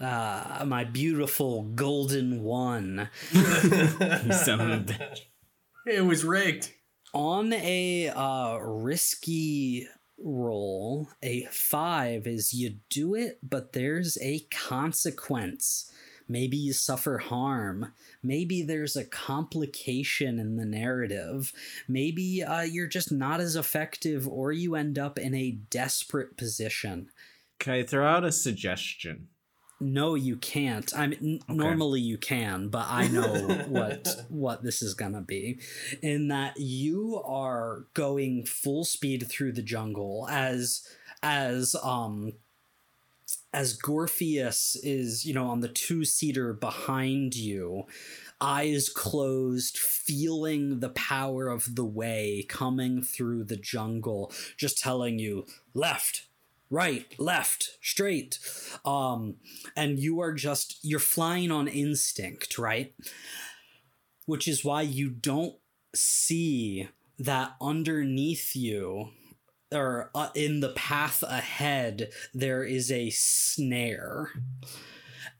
[0.00, 3.08] Ah, my beautiful golden one.
[3.32, 5.20] Son of a bitch.
[5.86, 6.72] It was rigged.
[7.14, 9.86] On a uh, risky
[10.22, 15.90] roll, a five is you do it, but there's a consequence.
[16.28, 17.92] Maybe you suffer harm.
[18.22, 21.52] Maybe there's a complication in the narrative.
[21.88, 27.10] Maybe uh, you're just not as effective, or you end up in a desperate position.
[27.58, 29.28] Can I throw out a suggestion?
[29.82, 30.92] No, you can't.
[30.96, 35.58] I mean, n- normally you can, but I know what what this is gonna be.
[36.00, 40.86] In that you are going full speed through the jungle as
[41.22, 42.32] as um
[43.52, 47.84] as Gorpheus is, you know, on the two seater behind you,
[48.40, 55.46] eyes closed, feeling the power of the way coming through the jungle, just telling you
[55.74, 56.26] left,
[56.72, 58.38] right, left, straight.
[58.84, 59.36] Um,
[59.76, 62.94] and you are just, you're flying on instinct, right?
[64.26, 65.56] Which is why you don't
[65.94, 69.10] see that underneath you
[69.70, 74.30] or uh, in the path ahead there is a snare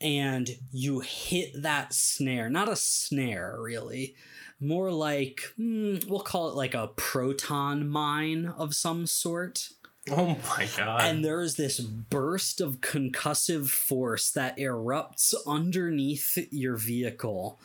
[0.01, 4.15] and you hit that snare not a snare really
[4.61, 9.71] more like mm, we'll call it like a proton mine of some sort
[10.11, 11.03] Oh my god.
[11.03, 17.61] and there's this burst of concussive force that erupts underneath your vehicle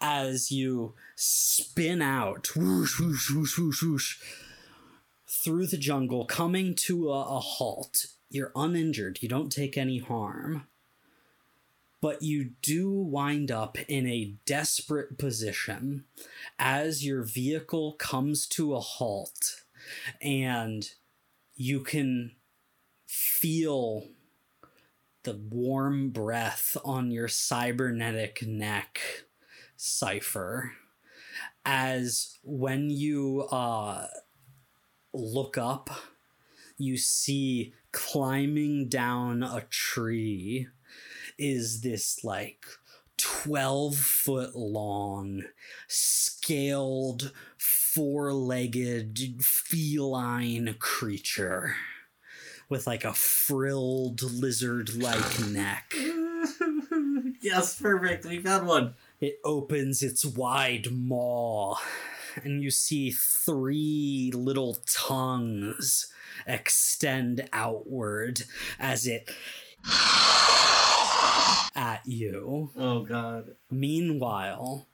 [0.00, 4.18] as you spin out whoosh, whoosh, whoosh, whoosh, whoosh,
[5.28, 8.06] through the jungle, coming to a, a halt.
[8.30, 10.66] You're uninjured, you don't take any harm.
[12.00, 16.04] But you do wind up in a desperate position
[16.58, 19.62] as your vehicle comes to a halt
[20.22, 20.88] and
[21.54, 22.32] you can
[23.06, 24.08] feel
[25.22, 29.00] the warm breath on your cybernetic neck,
[29.76, 30.72] Cypher,
[31.64, 34.06] as when you uh,
[35.12, 35.90] look up,
[36.76, 40.68] you see climbing down a tree
[41.38, 42.66] is this like
[43.16, 45.42] 12 foot long,
[45.88, 47.32] scaled,
[47.94, 51.76] four legged feline creature
[52.68, 55.94] with like a frilled lizard like neck.
[57.40, 58.24] yes, perfect.
[58.24, 58.94] We found one.
[59.20, 61.76] It opens its wide maw,
[62.42, 66.08] and you see three little tongues
[66.48, 68.42] extend outward
[68.80, 69.30] as it
[71.76, 72.72] at you.
[72.76, 73.54] Oh god.
[73.70, 74.88] Meanwhile,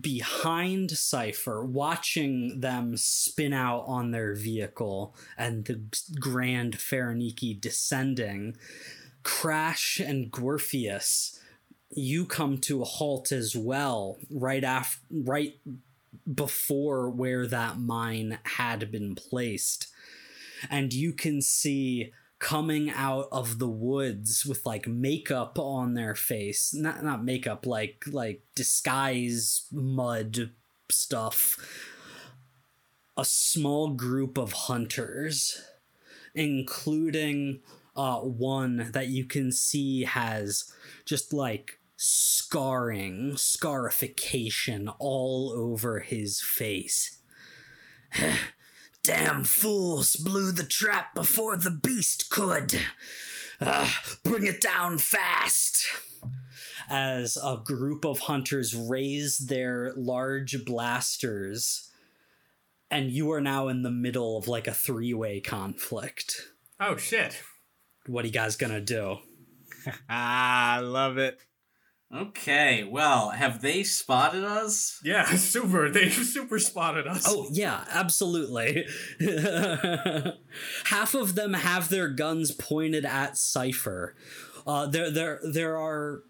[0.00, 5.80] behind Cypher, watching them spin out on their vehicle and the
[6.18, 8.56] Grand Faraniki descending,
[9.22, 11.38] Crash and Gorpheus,
[11.90, 15.54] you come to a halt as well, right after, right
[16.32, 19.88] before where that mine had been placed.
[20.70, 26.72] And you can see coming out of the woods with like makeup on their face.
[26.74, 30.50] Not not makeup like like disguise mud
[30.90, 31.56] stuff.
[33.16, 35.60] A small group of hunters
[36.34, 37.60] including
[37.96, 40.72] uh one that you can see has
[41.04, 47.18] just like scarring scarification all over his face
[49.08, 52.78] Damn fools blew the trap before the beast could.
[53.58, 53.88] Uh,
[54.22, 55.86] bring it down fast.
[56.90, 61.90] As a group of hunters raise their large blasters,
[62.90, 66.42] and you are now in the middle of like a three way conflict.
[66.78, 67.42] oh shit.
[68.06, 69.20] What are you guys gonna do?
[70.10, 71.40] ah, I love it.
[72.14, 74.98] Okay, well, have they spotted us?
[75.04, 75.90] Yeah, super.
[75.90, 77.24] They super spotted us.
[77.28, 78.86] Oh, yeah, absolutely.
[80.84, 84.14] Half of them have their guns pointed at Cypher.
[84.66, 86.22] Uh, there, there, there are.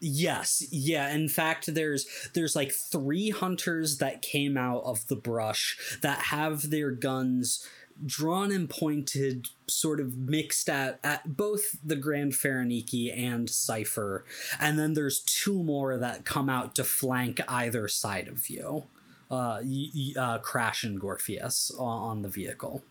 [0.00, 1.12] Yes, yeah.
[1.12, 6.70] In fact, there's there's like three hunters that came out of the brush that have
[6.70, 7.66] their guns
[8.04, 14.24] drawn and pointed, sort of mixed at at both the Grand Faraniki and Cypher,
[14.60, 18.84] and then there's two more that come out to flank either side of you.
[19.30, 22.82] Uh, y- y- uh Crash and Gorpheus on, on the vehicle.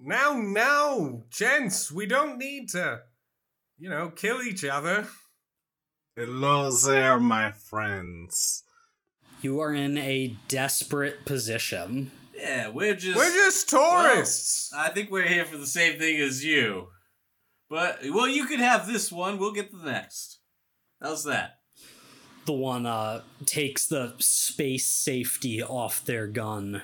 [0.00, 3.02] Now, now, gents, we don't need to,
[3.78, 5.06] you know, kill each other.
[6.16, 8.62] Hello there, my friends.
[9.42, 12.10] You are in a desperate position.
[12.36, 13.16] Yeah, we're just.
[13.16, 14.72] We're just tourists.
[14.72, 16.88] I think we're here for the same thing as you.
[17.70, 19.38] But, well, you could have this one.
[19.38, 20.38] We'll get the next.
[21.00, 21.58] How's that?
[22.46, 26.82] The one uh takes the space safety off their gun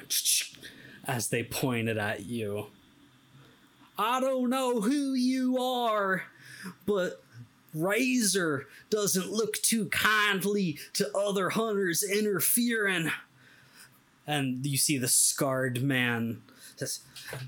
[1.07, 2.69] as they point it at you.
[3.99, 6.23] I don't know who you are,
[6.87, 7.23] but
[7.75, 13.11] Razor doesn't look too kindly to other hunters interfering.
[14.31, 16.43] And you see the scarred man
[16.77, 17.01] says,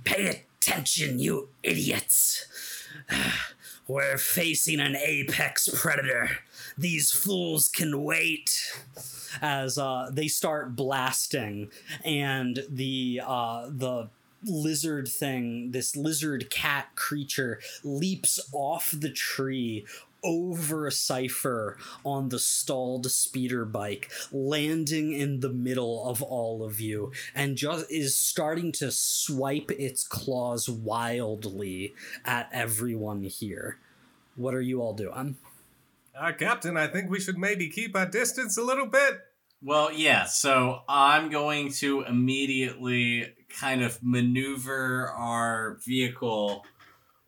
[0.03, 2.45] Pay attention, you idiots.
[3.87, 6.30] We're facing an apex predator.
[6.76, 8.51] These fools can wait.
[9.41, 11.70] As uh, they start blasting,
[12.05, 14.09] and the uh, the
[14.45, 19.87] lizard thing, this lizard cat creature, leaps off the tree
[20.25, 26.81] over a cipher on the stalled speeder bike, landing in the middle of all of
[26.81, 31.95] you, and just is starting to swipe its claws wildly
[32.25, 33.79] at everyone here.
[34.37, 35.37] What are you all doing?
[36.18, 39.20] Uh, Captain, I think we should maybe keep our distance a little bit.
[39.64, 46.64] Well, yeah, so I'm going to immediately kind of maneuver our vehicle,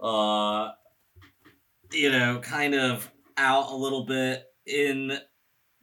[0.01, 0.71] uh,
[1.95, 5.19] you know, kind of out a little bit in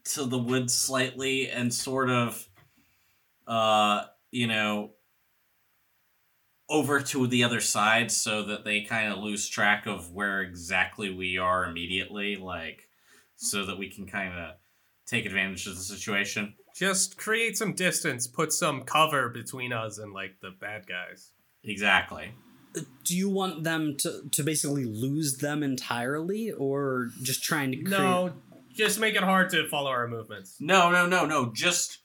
[0.04, 2.48] to the woods slightly and sort of,
[3.48, 4.92] uh, you know,
[6.70, 11.14] over to the other side so that they kind of lose track of where exactly
[11.14, 12.88] we are immediately, like,
[13.36, 14.56] so that we can kind of
[15.06, 16.56] take advantage of the situation.
[16.74, 21.34] Just create some distance, put some cover between us and like the bad guys.
[21.64, 22.34] Exactly.
[22.74, 28.00] Do you want them to, to basically lose them entirely, or just trying to create...
[28.00, 28.34] No,
[28.74, 30.56] just make it hard to follow our movements.
[30.60, 31.52] No, no, no, no.
[31.54, 32.00] Just,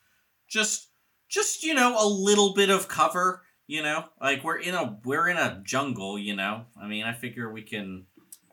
[0.48, 0.88] just,
[1.28, 3.42] just you know, a little bit of cover.
[3.68, 6.16] You know, like we're in a we're in a jungle.
[6.16, 8.06] You know, I mean, I figure we can.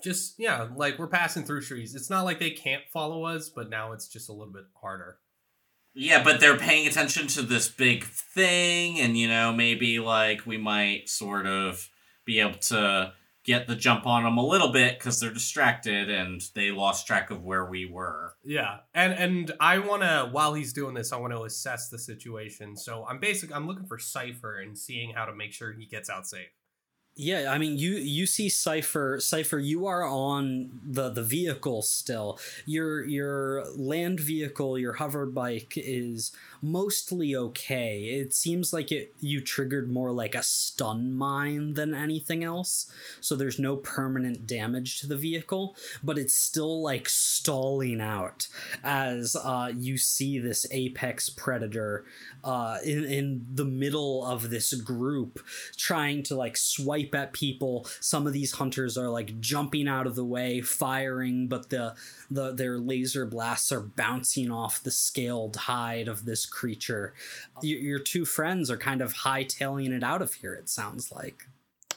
[0.04, 1.94] Just yeah, like we're passing through trees.
[1.94, 5.20] It's not like they can't follow us, but now it's just a little bit harder.
[5.94, 10.58] Yeah, but they're paying attention to this big thing, and you know, maybe like we
[10.58, 11.90] might sort of
[12.26, 13.14] be able to
[13.44, 17.30] get the jump on them a little bit because they're distracted and they lost track
[17.30, 18.36] of where we were.
[18.44, 22.00] Yeah, and and I want to while he's doing this, I want to assess the
[22.00, 22.78] situation.
[22.78, 26.10] So I'm basically I'm looking for Cipher and seeing how to make sure he gets
[26.10, 26.48] out safe.
[27.16, 29.20] Yeah, I mean, you you see Cipher.
[29.20, 32.40] Cipher, you are on the the vehicle still.
[32.66, 36.32] Your your land vehicle, your hover bike, is
[36.64, 38.00] mostly okay.
[38.04, 42.90] It seems like it you triggered more like a stun mine than anything else.
[43.20, 48.48] So there's no permanent damage to the vehicle, but it's still like stalling out
[48.84, 52.06] as uh, you see this apex predator
[52.44, 55.40] uh, in in the middle of this group
[55.76, 57.86] trying to like swipe at people.
[58.00, 61.96] Some of these hunters are like jumping out of the way, firing, but the
[62.32, 67.14] the their laser blasts are bouncing off the scaled hide of this creature.
[67.62, 70.54] Your, two friends are kind of hightailing it out of here.
[70.54, 71.48] It sounds like.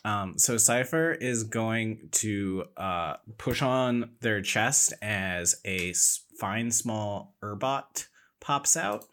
[0.05, 5.93] Um, so Cipher is going to uh, push on their chest as a
[6.39, 8.07] fine small Urbot
[8.41, 9.05] pops out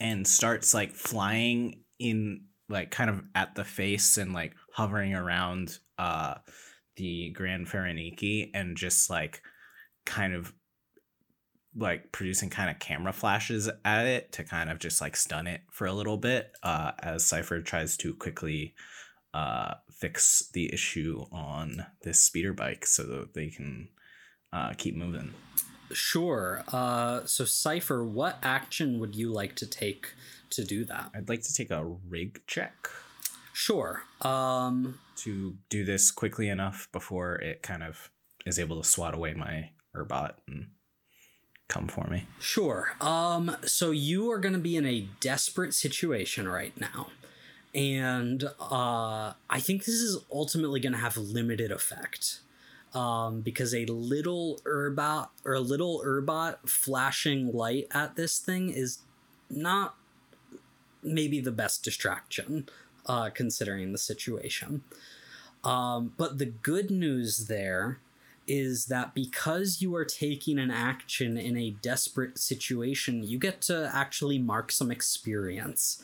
[0.00, 5.78] and starts like flying in like kind of at the face and like hovering around
[5.98, 6.34] uh
[6.96, 9.42] the Grand Faraniki and just like
[10.06, 10.52] kind of
[11.76, 15.60] like producing kind of camera flashes at it to kind of just like stun it
[15.70, 18.74] for a little bit uh as Cypher tries to quickly
[19.32, 23.88] uh fix the issue on this speeder bike so that they can
[24.52, 25.32] uh keep moving.
[25.92, 26.62] Sure.
[26.68, 30.14] Uh, so Cipher, what action would you like to take
[30.50, 31.10] to do that?
[31.14, 32.88] I'd like to take a rig check.
[33.52, 34.04] Sure.
[34.22, 38.10] Um, to do this quickly enough before it kind of
[38.46, 40.68] is able to swat away my Urbot and
[41.70, 42.26] come for me.
[42.38, 42.92] Sure.
[43.00, 47.06] Um, so you are going to be in a desperate situation right now.
[47.74, 52.40] And uh, I think this is ultimately going to have limited effect.
[52.92, 58.98] Um, because a little Urbot or a little Urbot flashing light at this thing is
[59.48, 59.94] not
[61.00, 62.68] maybe the best distraction,
[63.06, 64.82] uh, considering the situation.
[65.62, 68.00] Um, but the good news there
[68.50, 73.88] is that because you are taking an action in a desperate situation, you get to
[73.94, 76.02] actually mark some experience.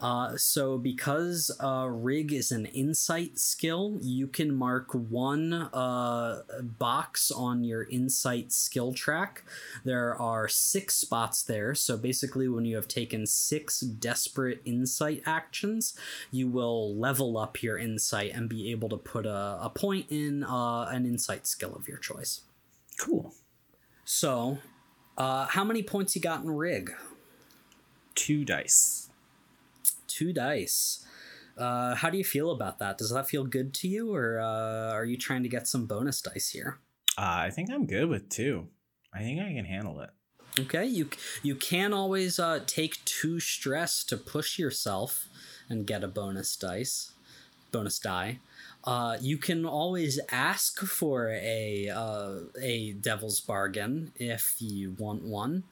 [0.00, 7.30] Uh, so, because uh, Rig is an insight skill, you can mark one uh, box
[7.30, 9.44] on your insight skill track.
[9.84, 11.74] There are six spots there.
[11.74, 15.94] So, basically, when you have taken six desperate insight actions,
[16.30, 20.44] you will level up your insight and be able to put a, a point in
[20.44, 22.42] uh, an insight skill of your choice.
[22.98, 23.34] Cool.
[24.04, 24.58] So,
[25.16, 26.92] uh, how many points you got in Rig?
[28.14, 29.03] Two dice.
[30.14, 31.04] Two dice.
[31.58, 32.98] Uh, how do you feel about that?
[32.98, 36.20] Does that feel good to you, or uh, are you trying to get some bonus
[36.20, 36.78] dice here?
[37.18, 38.68] Uh, I think I'm good with two.
[39.12, 40.10] I think I can handle it.
[40.58, 41.10] Okay, you
[41.42, 45.26] you can always uh, take two stress to push yourself
[45.68, 47.10] and get a bonus dice,
[47.72, 48.38] bonus die.
[48.84, 55.64] Uh, you can always ask for a uh, a devil's bargain if you want one.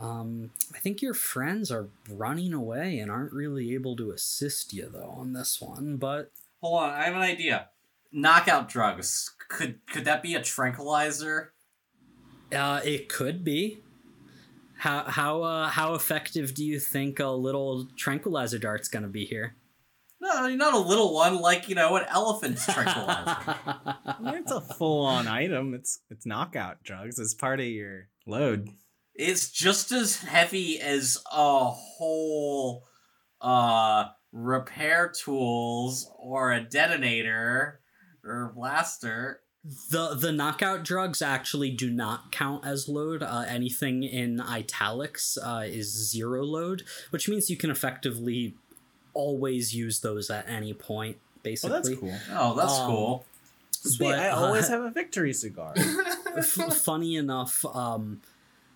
[0.00, 4.90] Um, I think your friends are running away and aren't really able to assist you
[4.92, 5.96] though on this one.
[5.96, 7.68] But Hold on, I have an idea.
[8.12, 9.34] Knockout drugs.
[9.48, 11.52] Could could that be a tranquilizer?
[12.54, 13.78] uh, it could be.
[14.78, 19.56] How how uh, how effective do you think a little tranquilizer dart's gonna be here?
[20.20, 23.56] No, not a little one, like you know, an elephant's tranquilizer.
[24.36, 25.74] It's a full on item.
[25.74, 27.18] It's it's knockout drugs.
[27.18, 28.70] It's part of your load.
[29.14, 32.84] It's just as heavy as a whole
[33.40, 37.80] uh repair tools or a detonator
[38.24, 39.40] or blaster.
[39.90, 43.22] The the knockout drugs actually do not count as load.
[43.22, 48.54] Uh, anything in italics uh, is zero load, which means you can effectively
[49.14, 51.16] always use those at any point.
[51.16, 52.14] Well, Basically, that's cool.
[52.32, 53.26] Oh, that's Um, cool.
[53.70, 53.98] Sweet.
[54.10, 55.72] But, I uh, always have a victory cigar.
[56.36, 58.20] F- funny enough, um,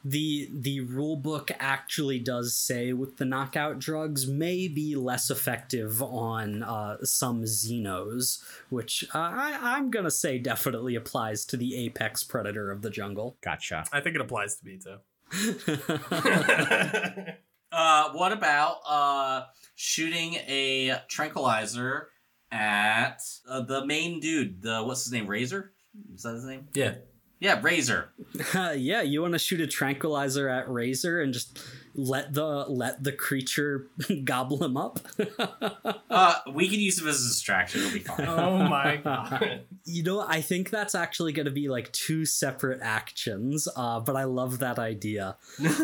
[0.08, 6.02] the the rule book actually does say with the knockout drugs may be less effective
[6.02, 12.24] on uh, some xenos, which uh, I, I'm gonna say definitely applies to the apex
[12.24, 13.36] predator of the jungle.
[13.42, 13.84] Gotcha.
[13.92, 14.98] I think it applies to me too.
[17.70, 19.42] Uh, what about uh
[19.74, 22.08] shooting a tranquilizer
[22.50, 24.62] at uh, the main dude?
[24.62, 25.26] The what's his name?
[25.26, 25.72] Razor?
[26.14, 26.68] Is that his name?
[26.72, 26.94] yeah.
[27.40, 28.10] Yeah, Razor.
[28.54, 31.58] yeah, you want to shoot a tranquilizer at Razor and just
[31.94, 33.86] let the let the creature
[34.24, 35.00] gobble him up.
[36.10, 37.80] Uh, we can use him as a distraction.
[37.80, 38.26] It'll be fine.
[38.26, 39.60] Oh my god.
[39.84, 44.16] You know, I think that's actually going to be like two separate actions, uh, but
[44.16, 45.36] I love that idea.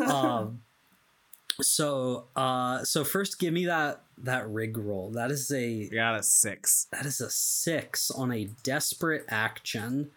[0.08, 0.62] um,
[1.60, 5.10] so, uh, so first, give me that that rig roll.
[5.10, 6.88] That is a You got a six.
[6.90, 10.10] that is a six on a desperate action.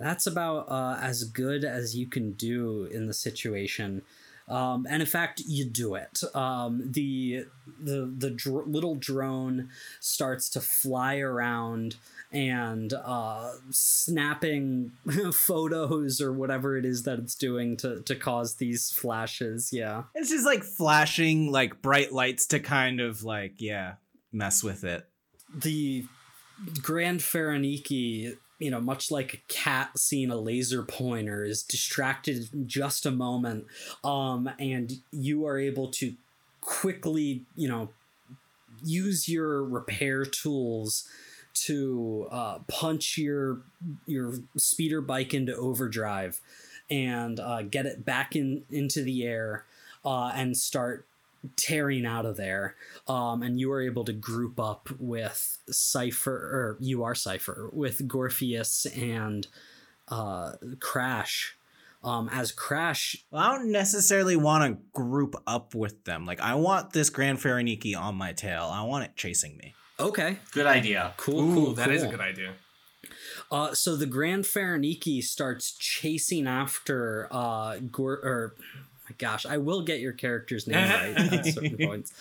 [0.00, 4.02] That's about uh, as good as you can do in the situation.
[4.48, 6.22] Um, and in fact, you do it.
[6.34, 7.44] Um, the
[7.78, 9.68] the the dr- little drone
[10.00, 11.96] starts to fly around
[12.32, 14.92] and uh, snapping
[15.32, 19.70] photos or whatever it is that it's doing to to cause these flashes.
[19.72, 20.04] Yeah.
[20.16, 23.94] It's just like flashing like bright lights to kind of like yeah
[24.32, 25.06] mess with it.
[25.54, 26.06] the
[26.82, 33.06] Grand Faraniki, you know, much like a cat seeing a laser pointer, is distracted just
[33.06, 33.66] a moment,
[34.04, 36.14] um, and you are able to
[36.60, 37.88] quickly, you know,
[38.84, 41.08] use your repair tools
[41.52, 43.62] to uh, punch your
[44.06, 46.40] your speeder bike into overdrive
[46.90, 49.64] and uh, get it back in into the air
[50.04, 51.06] uh, and start
[51.56, 52.76] tearing out of there
[53.08, 58.06] um, and you are able to group up with Cipher, or you are Cipher, with
[58.06, 59.46] Gorpheus and
[60.08, 61.56] uh, Crash.
[62.02, 66.24] Um, as Crash, Well, I don't necessarily want to group up with them.
[66.24, 68.70] Like I want this Grand Faraniki on my tail.
[68.72, 69.74] I want it chasing me.
[69.98, 71.12] okay, Good idea.
[71.18, 72.54] cool, Ooh, cool, that is a good idea.
[73.52, 78.89] Uh, so the Grand Faraniki starts chasing after uh, Gor, or my
[79.20, 82.12] gosh, I will get your character's name right at certain points.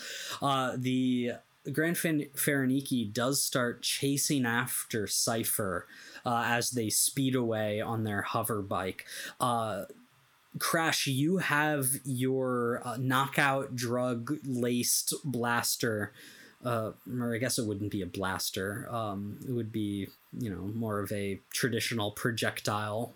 [0.41, 1.31] Uh, the
[1.71, 5.87] Grand Fan- Faraniki does start chasing after Cipher
[6.25, 9.05] uh, as they speed away on their hover bike.
[9.39, 9.85] Uh,
[10.57, 16.11] Crash, you have your uh, knockout drug laced blaster.
[16.65, 18.87] Uh, or I guess it wouldn't be a blaster.
[18.91, 23.13] Um, it would be, you know, more of a traditional projectile.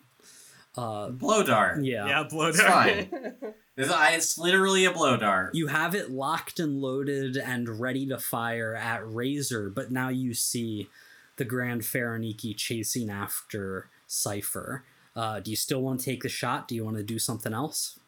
[0.78, 1.84] Uh, Blow dart.
[1.84, 2.08] yeah.
[2.08, 2.60] Yeah, blow It's
[3.78, 4.14] fine.
[4.14, 5.56] It's, literally a blow dart.
[5.56, 10.34] You have it locked and loaded and ready to fire at Razor, but now you
[10.34, 10.90] see
[11.38, 14.84] the Grand Faraniki chasing after Cipher.
[15.16, 16.68] Uh, do you still want to take the shot?
[16.68, 18.00] Do you want to do something else?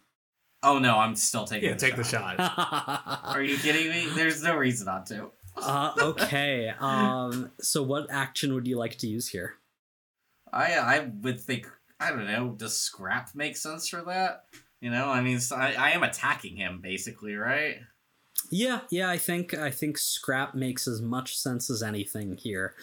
[0.64, 1.70] Oh no, I'm still taking.
[1.70, 2.36] Yeah, take the shot.
[2.40, 4.08] Are you kidding me?
[4.16, 5.30] There's no reason not to.
[5.58, 6.74] uh, okay.
[6.80, 9.56] Um, so, what action would you like to use here?
[10.52, 11.68] I I would think
[12.00, 12.56] I don't know.
[12.58, 14.46] Does scrap make sense for that?
[14.86, 17.78] You know, I mean, I, I am attacking him basically, right?
[18.52, 22.76] Yeah, yeah, I think I think scrap makes as much sense as anything here.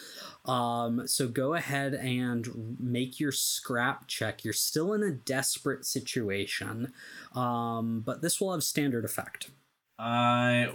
[0.45, 4.43] Um, so go ahead and make your scrap check.
[4.43, 6.93] You're still in a desperate situation,
[7.37, 9.51] um, but this will have standard effect.
[9.97, 10.73] I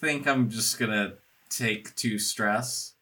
[0.00, 1.14] think I'm just gonna
[1.50, 2.94] take two stress.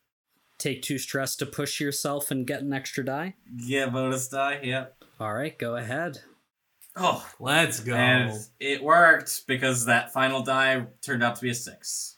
[0.56, 3.34] Take two stress to push yourself and get an extra die.
[3.54, 4.60] Yeah, bonus die.
[4.62, 5.04] Yep.
[5.20, 6.22] All right, go ahead.
[6.96, 7.94] Oh, Let's go.
[7.94, 12.16] and it worked because that final die turned out to be a six.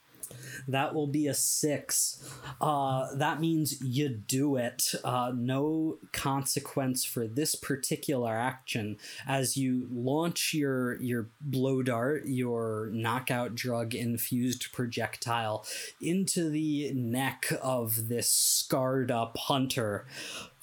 [0.68, 2.28] That will be a six.
[2.60, 4.92] Uh, that means you do it.
[5.04, 8.96] Uh, no consequence for this particular action
[9.28, 15.64] as you launch your your blow dart, your knockout drug infused projectile,
[16.00, 20.04] into the neck of this scarred up hunter,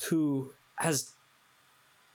[0.09, 1.11] who has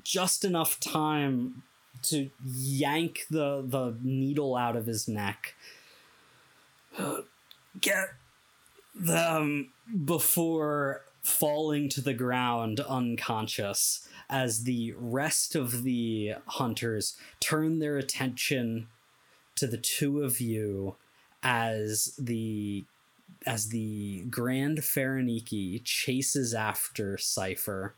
[0.05, 1.63] just enough time
[2.03, 5.55] to yank the the needle out of his neck
[7.81, 8.09] get
[8.95, 9.71] them
[10.05, 18.89] before falling to the ground unconscious as the rest of the hunters turn their attention
[19.55, 20.97] to the two of you
[21.43, 22.85] as the
[23.47, 27.95] as the Grand Faraniki chases after Cypher.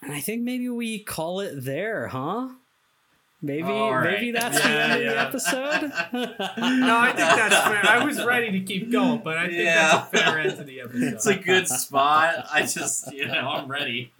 [0.00, 2.50] And I think maybe we call it there, huh?
[3.40, 4.14] Maybe All right.
[4.14, 5.92] maybe that's the Yeah, end of the episode.
[6.58, 7.86] No, I think that's fair.
[7.88, 10.80] I was ready to keep going, but I think that's a fair end to the
[10.82, 11.02] episode.
[11.14, 12.46] It's a good spot.
[12.52, 14.12] I just, you know, I'm ready.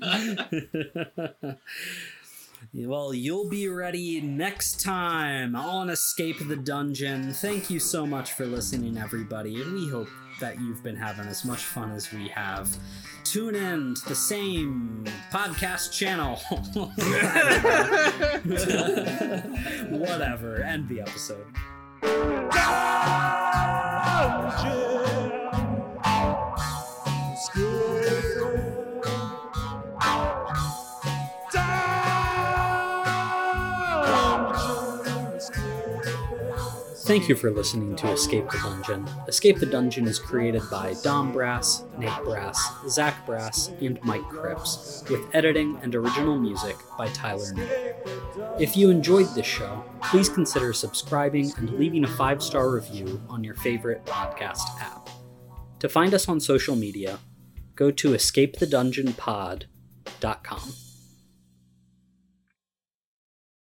[2.72, 7.32] well, you'll be ready next time on Escape the Dungeon.
[7.32, 10.08] Thank you so much for listening, everybody, and we hope
[10.40, 12.68] that you've been having as much fun as we have.
[13.24, 16.36] Tune in to the same podcast channel.
[19.98, 20.62] Whatever.
[20.62, 21.46] End the episode.
[37.08, 39.08] Thank you for listening to Escape the Dungeon.
[39.26, 45.04] Escape the Dungeon is created by Dom Brass, Nate Brass, Zach Brass, and Mike Cripps,
[45.08, 48.06] with editing and original music by Tyler Nick.
[48.60, 53.42] If you enjoyed this show, please consider subscribing and leaving a five star review on
[53.42, 55.08] your favorite podcast app.
[55.78, 57.20] To find us on social media,
[57.74, 60.87] go to escapethedungeonpod.com.